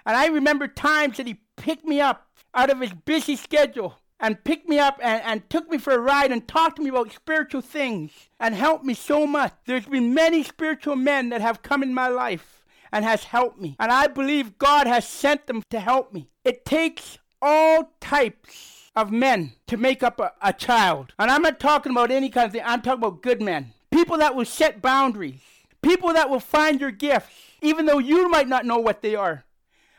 And 0.06 0.17
I 0.17 0.28
remember 0.28 0.67
times 0.67 1.17
that 1.17 1.28
he 1.28 1.41
picked 1.58 1.86
me 1.86 2.02
up 2.02 2.28
out 2.56 2.72
of 2.72 2.80
his 2.80 2.93
busy 2.93 3.36
schedule 3.36 4.00
and 4.19 4.43
picked 4.43 4.67
me 4.67 4.80
up 4.80 5.00
and, 5.04 5.22
and 5.24 5.50
took 5.50 5.69
me 5.69 5.78
for 5.78 5.93
a 5.93 6.00
ride 6.00 6.32
and 6.32 6.48
talked 6.48 6.78
to 6.78 6.82
me 6.82 6.89
about 6.89 7.12
spiritual 7.12 7.62
things 7.62 8.12
and 8.39 8.56
helped 8.56 8.86
me 8.86 8.93
so 8.93 9.28
much. 9.28 9.54
There's 9.65 9.86
been 9.86 10.13
many 10.13 10.43
spiritual 10.43 10.95
men 10.95 11.30
that 11.30 11.41
have 11.41 11.62
come 11.62 11.84
in 11.84 11.93
my 11.93 12.08
life 12.08 12.63
and 12.91 13.06
has 13.06 13.26
helped 13.26 13.60
me. 13.60 13.76
And 13.80 13.91
I 13.91 14.08
believe 14.08 14.58
God 14.58 14.88
has 14.88 15.08
sent 15.08 15.48
them 15.48 15.62
to 15.69 15.80
help 15.80 16.13
me. 16.13 16.28
It 16.43 16.65
takes 16.65 17.19
all 17.41 17.93
types 18.02 18.79
of 19.00 19.12
men 19.12 19.54
to 19.68 19.78
make 19.78 20.04
up 20.04 20.20
a, 20.20 20.34
a 20.42 20.54
child. 20.54 21.14
And 21.18 21.32
I'm 21.32 21.42
not 21.42 21.60
talking 21.60 21.92
about 21.92 22.12
any 22.12 22.30
kind 22.30 22.48
of 22.48 22.52
thing. 22.52 22.62
I'm 22.66 22.82
talking 22.82 23.04
about 23.04 23.22
good 23.22 23.42
men. 23.42 23.74
People 23.92 24.18
that 24.18 24.36
will 24.36 24.46
set 24.46 24.82
boundaries. 24.82 25.42
People 25.82 26.14
that 26.14 26.30
will 26.30 26.40
find 26.40 26.82
your 26.82 26.92
gifts, 26.92 27.34
even 27.62 27.86
though 27.86 28.00
you 28.00 28.30
might 28.30 28.48
not 28.48 28.66
know 28.66 28.78
what 28.78 29.02
they 29.02 29.16
are. 29.16 29.46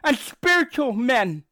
And 0.04 0.16
spiritual 0.16 0.92
men 0.92 1.44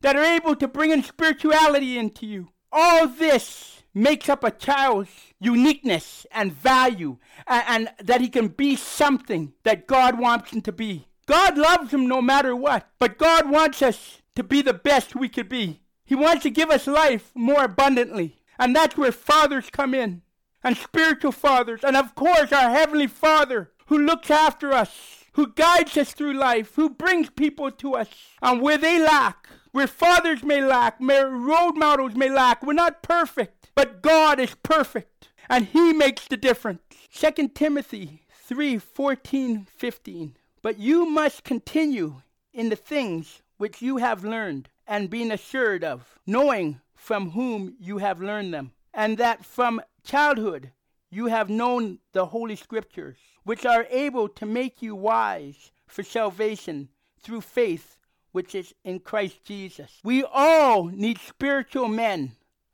that 0.00 0.16
are 0.16 0.24
able 0.24 0.56
to 0.56 0.68
bring 0.68 0.90
in 0.90 1.02
spirituality 1.02 1.98
into 1.98 2.26
you. 2.26 2.48
All 2.72 3.06
this 3.06 3.82
makes 3.94 4.28
up 4.28 4.44
a 4.44 4.50
child's 4.50 5.10
uniqueness 5.40 6.26
and 6.30 6.52
value, 6.52 7.16
and, 7.46 7.64
and, 7.66 8.06
that 8.06 8.20
he 8.20 8.28
can 8.28 8.48
be 8.48 8.76
something 8.76 9.54
that 9.62 9.86
God 9.86 10.18
wants 10.18 10.52
him 10.52 10.60
to 10.62 10.72
be. 10.72 11.08
God 11.26 11.56
loves 11.56 11.92
him 11.92 12.06
no 12.06 12.20
matter 12.20 12.54
what, 12.54 12.88
but 12.98 13.16
God 13.16 13.50
wants 13.50 13.80
us 13.80 14.20
to 14.34 14.42
be 14.42 14.60
the 14.60 14.74
best 14.74 15.16
we 15.16 15.30
could 15.30 15.48
be. 15.48 15.80
He 16.06 16.14
wants 16.14 16.44
to 16.44 16.50
give 16.50 16.70
us 16.70 16.86
life 16.86 17.32
more 17.34 17.64
abundantly, 17.64 18.40
and 18.58 18.74
that's 18.74 18.96
where 18.96 19.12
fathers 19.12 19.68
come 19.70 19.92
in, 19.92 20.22
and 20.62 20.76
spiritual 20.76 21.32
fathers, 21.32 21.82
and 21.82 21.96
of 21.96 22.14
course 22.14 22.52
our 22.52 22.70
Heavenly 22.70 23.08
Father 23.08 23.72
who 23.86 23.98
looks 23.98 24.30
after 24.30 24.72
us, 24.72 25.24
who 25.32 25.52
guides 25.52 25.96
us 25.96 26.12
through 26.12 26.34
life, 26.34 26.74
who 26.76 26.90
brings 26.90 27.30
people 27.30 27.70
to 27.70 27.94
us, 27.94 28.08
and 28.42 28.60
where 28.60 28.78
they 28.78 29.00
lack, 29.00 29.48
where 29.72 29.86
fathers 29.86 30.42
may 30.42 30.62
lack, 30.62 30.98
where 31.00 31.28
role 31.28 31.72
models 31.72 32.14
may 32.14 32.30
lack. 32.30 32.64
We're 32.64 32.72
not 32.72 33.02
perfect, 33.02 33.70
but 33.74 34.02
God 34.02 34.40
is 34.40 34.54
perfect, 34.62 35.28
and 35.48 35.66
He 35.66 35.92
makes 35.92 36.26
the 36.28 36.36
difference. 36.36 36.80
2 37.12 37.48
Timothy 37.48 38.22
3 38.30 38.78
14, 38.78 39.66
15. 39.76 40.36
But 40.62 40.78
you 40.78 41.06
must 41.08 41.44
continue 41.44 42.22
in 42.52 42.68
the 42.68 42.76
things 42.76 43.42
which 43.56 43.82
you 43.82 43.98
have 43.98 44.24
learned 44.24 44.68
and 44.86 45.10
being 45.10 45.30
assured 45.30 45.84
of, 45.84 46.18
knowing 46.26 46.80
from 46.94 47.30
whom 47.30 47.74
you 47.78 47.98
have 47.98 48.20
learned 48.20 48.54
them, 48.54 48.72
and 48.92 49.18
that 49.18 49.44
from 49.44 49.80
childhood 50.04 50.72
you 51.10 51.26
have 51.26 51.48
known 51.48 51.98
the 52.12 52.26
Holy 52.26 52.56
Scriptures, 52.56 53.16
which 53.44 53.64
are 53.64 53.86
able 53.90 54.28
to 54.28 54.46
make 54.46 54.82
you 54.82 54.94
wise 54.94 55.70
for 55.86 56.02
salvation 56.02 56.88
through 57.20 57.40
faith 57.40 57.96
which 58.36 58.54
is 58.54 58.74
in 58.84 59.00
Christ 59.00 59.42
Jesus. 59.44 59.90
We 60.04 60.22
all 60.22 60.84
need 60.84 61.16
spiritual 61.16 61.88
men 61.88 62.32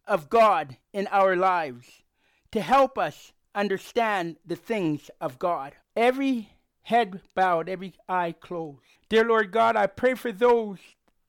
of 0.09 0.29
God 0.29 0.77
in 0.93 1.07
our 1.13 1.37
lives 1.37 2.03
to 2.51 2.61
help 2.61 2.99
us 2.99 3.33
understand 3.55 4.39
the 4.45 4.57
things 4.57 5.09
of 5.21 5.39
God. 5.39 5.75
Every 5.95 6.51
head 6.83 7.21
bowed, 7.37 7.69
every 7.69 7.95
eye 8.09 8.35
closed. 8.41 8.81
Dear 9.09 9.25
Lord 9.25 9.53
God, 9.53 9.77
I 9.77 9.87
pray 9.87 10.15
for 10.15 10.33
those 10.33 10.79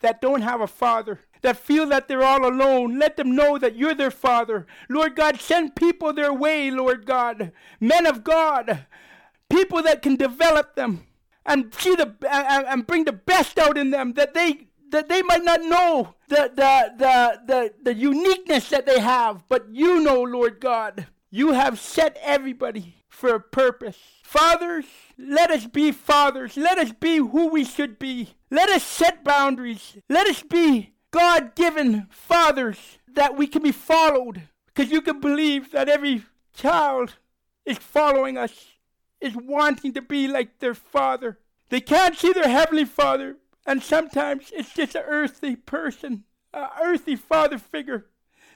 that 0.04 0.22
don't 0.22 0.42
have 0.42 0.62
a 0.62 0.68
father, 0.68 1.20
that 1.42 1.58
feel 1.58 1.88
that 1.88 2.08
they're 2.08 2.24
all 2.24 2.46
alone. 2.46 3.00
Let 3.00 3.18
them 3.18 3.36
know 3.36 3.58
that 3.58 3.76
you're 3.76 3.96
their 3.96 4.12
father. 4.12 4.68
Lord 4.88 5.16
God, 5.16 5.42
send 5.42 5.76
people 5.76 6.14
their 6.14 6.34
way, 6.34 6.70
Lord 6.70 7.06
God, 7.06 7.52
men 7.80 8.06
of 8.06 8.24
God, 8.24 8.86
people 9.50 9.82
that 9.82 10.02
can 10.02 10.16
develop 10.16 10.76
them 10.76 11.06
and 11.46 11.74
see 11.74 11.96
the 11.96 12.16
and, 12.30 12.66
and 12.68 12.88
bring 12.88 13.06
the 13.06 13.12
best 13.12 13.58
out 13.58 13.78
in 13.78 13.90
them 13.90 14.14
that 14.14 14.34
they 14.34 14.68
that 14.94 15.10
they 15.10 15.24
might 15.24 15.44
not 15.44 15.62
know 15.64 16.14
the, 16.30 16.52
the, 16.56 16.94
the, 16.98 17.42
the, 17.48 17.74
the 17.82 17.94
uniqueness 17.96 18.70
that 18.70 18.86
they 18.86 19.00
have, 19.00 19.44
but 19.50 19.68
you 19.72 20.00
know, 20.00 20.22
Lord 20.22 20.60
God, 20.60 21.08
you 21.32 21.54
have 21.54 21.80
set 21.80 22.16
everybody 22.22 23.03
for 23.14 23.36
a 23.36 23.40
purpose. 23.40 23.98
Fathers, 24.24 24.86
let 25.18 25.52
us 25.52 25.68
be 25.68 25.92
fathers. 25.92 26.58
Let 26.58 26.80
us 26.80 26.92
be 26.92 27.18
who 27.18 27.48
we 27.48 27.64
should 27.64 28.00
be. 28.00 28.34
Let 28.50 28.70
us 28.70 28.84
set 28.84 29.24
boundaries. 29.24 29.98
Let 30.10 30.28
us 30.28 30.42
be 30.42 30.94
God 31.12 31.56
given 31.56 32.08
fathers 32.10 32.98
that 33.08 33.38
we 33.38 33.48
can 33.48 33.62
be 33.62 33.72
followed. 33.72 34.50
Because 34.66 34.92
you 34.92 35.02
can 35.02 35.20
believe 35.20 35.72
that 35.72 35.88
every 35.88 36.24
child 36.54 37.16
is 37.66 37.78
following 37.78 38.38
us 38.38 38.72
is 39.22 39.36
wanting 39.36 39.94
to 39.94 40.02
be 40.02 40.28
like 40.28 40.60
their 40.60 40.74
father. 40.74 41.38
They 41.70 41.80
can't 41.80 42.18
see 42.18 42.34
their 42.34 42.50
heavenly 42.50 42.86
father, 42.86 43.38
and 43.66 43.82
sometimes 43.82 44.52
it's 44.54 44.74
just 44.74 44.96
an 44.96 45.04
earthly 45.08 45.56
person, 45.56 46.24
an 46.54 46.68
earthly 46.82 47.16
father 47.16 47.58
figure 47.58 48.08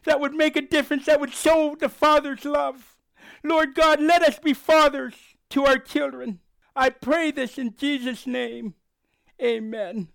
that 0.04 0.20
would 0.20 0.34
make 0.34 0.56
a 0.56 0.62
difference, 0.62 1.06
that 1.06 1.20
would 1.20 1.34
show 1.34 1.76
the 1.80 1.90
father's 1.90 2.44
love. 2.44 2.97
Lord 3.44 3.76
God, 3.76 4.02
let 4.02 4.22
us 4.22 4.40
be 4.40 4.54
fathers 4.54 5.14
to 5.50 5.66
our 5.66 5.78
children. 5.78 6.40
I 6.76 6.90
pray 6.90 7.32
this 7.32 7.58
in 7.58 7.76
Jesus' 7.78 8.28
name. 8.28 8.76
Amen. 9.42 10.10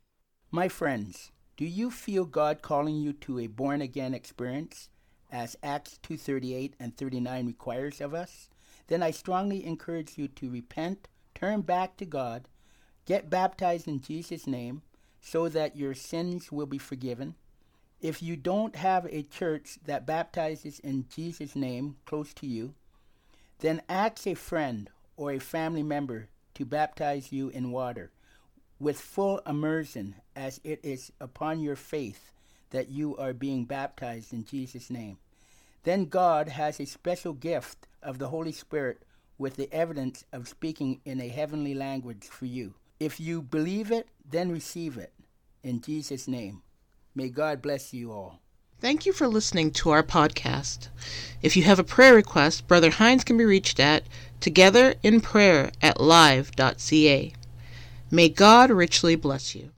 My 0.51 0.68
friends, 0.68 1.33
do 1.57 1.64
you 1.64 1.90
feel 1.90 2.25
God 2.25 2.62
calling 2.62 2.96
you 2.96 3.12
to 3.14 3.38
a 3.38 3.46
born 3.46 3.81
again 3.81 4.14
experience 4.14 4.88
as 5.31 5.57
Acts 5.62 5.98
2:38 6.03 6.75
and 6.79 6.96
39 6.96 7.46
requires 7.46 8.01
of 8.01 8.14
us? 8.14 8.48
then 8.92 9.03
I 9.03 9.11
strongly 9.11 9.64
encourage 9.64 10.18
you 10.18 10.29
to 10.29 10.51
repent, 10.51 11.09
turn 11.35 11.62
back 11.62 11.96
to 11.96 12.05
God, 12.05 12.48
get 13.07 13.31
baptized 13.31 13.88
in 13.88 14.03
Jesus' 14.03 14.46
name 14.46 14.83
so 15.20 15.48
that 15.48 15.77
your 15.77 15.94
sins 15.94 16.53
will 16.53 16.66
be 16.66 16.79
forgiven. 16.79 17.35
If 18.01 18.22
you 18.22 18.37
don't 18.37 18.77
have 18.77 19.07
a 19.07 19.22
church 19.22 19.79
that 19.87 20.05
baptizes 20.05 20.81
in 20.81 21.07
Jesus' 21.09 21.55
name 21.55 21.96
close 22.05 22.35
to 22.35 22.46
you, 22.46 22.75
then 23.62 23.81
ask 23.88 24.27
a 24.27 24.35
friend 24.35 24.90
or 25.16 25.33
a 25.33 25.38
family 25.38 25.83
member 25.83 26.29
to 26.55 26.64
baptize 26.64 27.33
you 27.33 27.48
in 27.48 27.70
water 27.70 28.11
with 28.81 29.01
full 29.01 29.40
immersion 29.46 30.16
as 30.35 30.61
it 30.64 30.81
is 30.83 31.12
upon 31.20 31.61
your 31.61 31.77
faith 31.77 32.33
that 32.70 32.88
you 32.88 33.16
are 33.16 33.33
being 33.33 33.64
baptized 33.64 34.33
in 34.33 34.44
Jesus' 34.44 34.90
name. 34.90 35.16
Then 35.85 36.07
God 36.07 36.48
has 36.48 36.81
a 36.81 36.87
special 36.87 37.33
gift 37.33 37.87
of 38.03 38.18
the 38.18 38.29
Holy 38.29 38.51
Spirit 38.51 39.03
with 39.38 39.55
the 39.55 39.72
evidence 39.72 40.25
of 40.33 40.48
speaking 40.48 41.01
in 41.05 41.20
a 41.20 41.29
heavenly 41.29 41.75
language 41.75 42.25
for 42.25 42.46
you. 42.46 42.75
If 42.98 43.20
you 43.20 43.40
believe 43.40 43.92
it, 43.92 44.09
then 44.29 44.51
receive 44.51 44.98
it. 44.98 45.12
In 45.62 45.81
Jesus' 45.81 46.27
name. 46.27 46.62
May 47.14 47.29
God 47.29 47.62
bless 47.62 47.94
you 47.94 48.11
all. 48.11 48.41
Thank 48.83 49.07
you 49.07 49.12
for 49.12 49.29
listening 49.29 49.71
to 49.75 49.90
our 49.90 50.03
podcast. 50.03 50.88
If 51.40 51.57
you 51.57 51.62
have 51.62 51.79
a 51.79 51.85
prayer 51.85 52.16
request, 52.16 52.66
Brother 52.66 52.90
Hines 52.90 53.23
can 53.23 53.37
be 53.37 53.45
reached 53.45 53.79
at 53.79 54.03
togetherinprayer 54.40 55.71
at 55.81 56.01
live.ca. 56.01 57.33
May 58.11 58.29
God 58.29 58.71
richly 58.73 59.14
bless 59.14 59.55
you. 59.55 59.71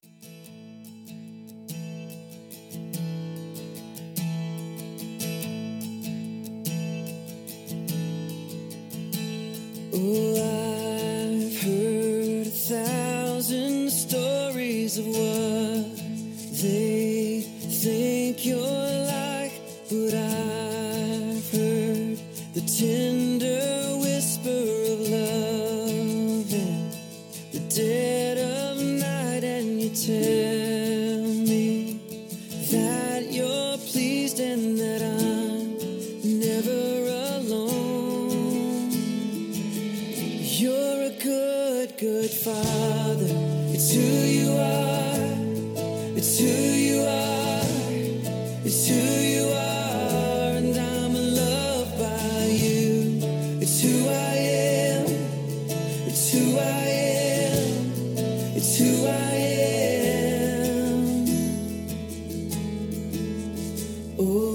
Oh, 9.93 10.40
I've 11.43 11.61
heard 11.61 12.47
a 12.47 12.51
thousand 12.51 13.90
stories 13.90 14.97
of 14.97 15.07
what 15.09 15.44
Oh, 64.16 64.54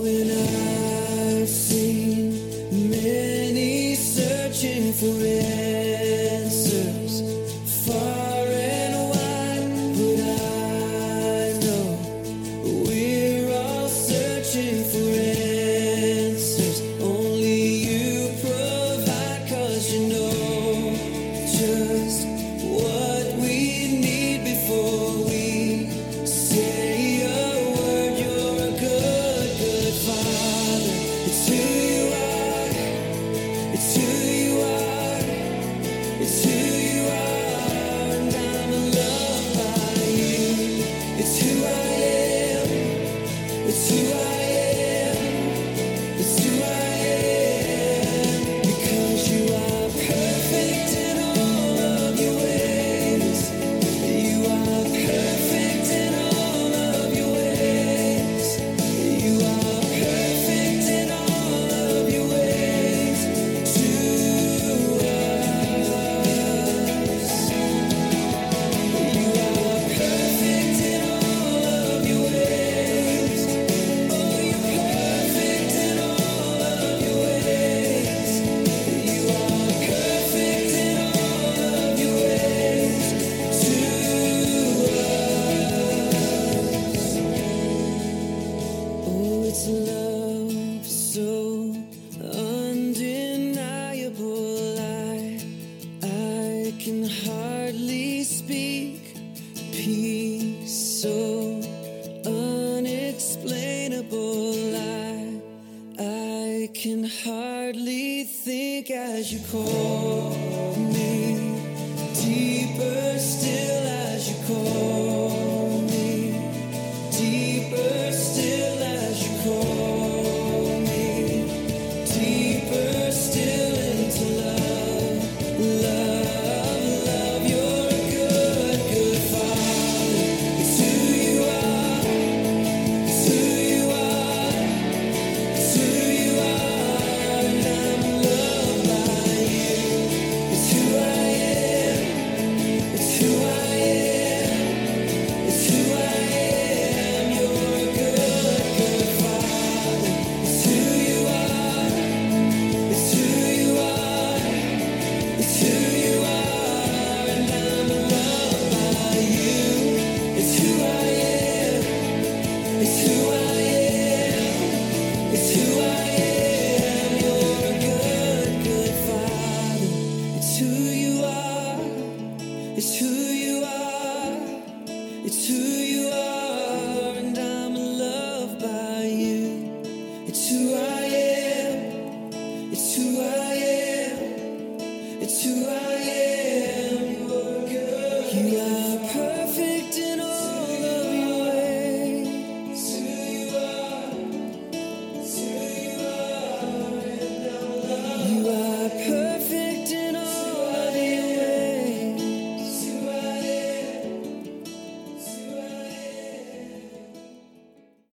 can 106.81 107.03
hardly 107.03 108.23
think 108.23 108.89
as 108.89 109.33
you 109.33 109.39
call 109.51 110.48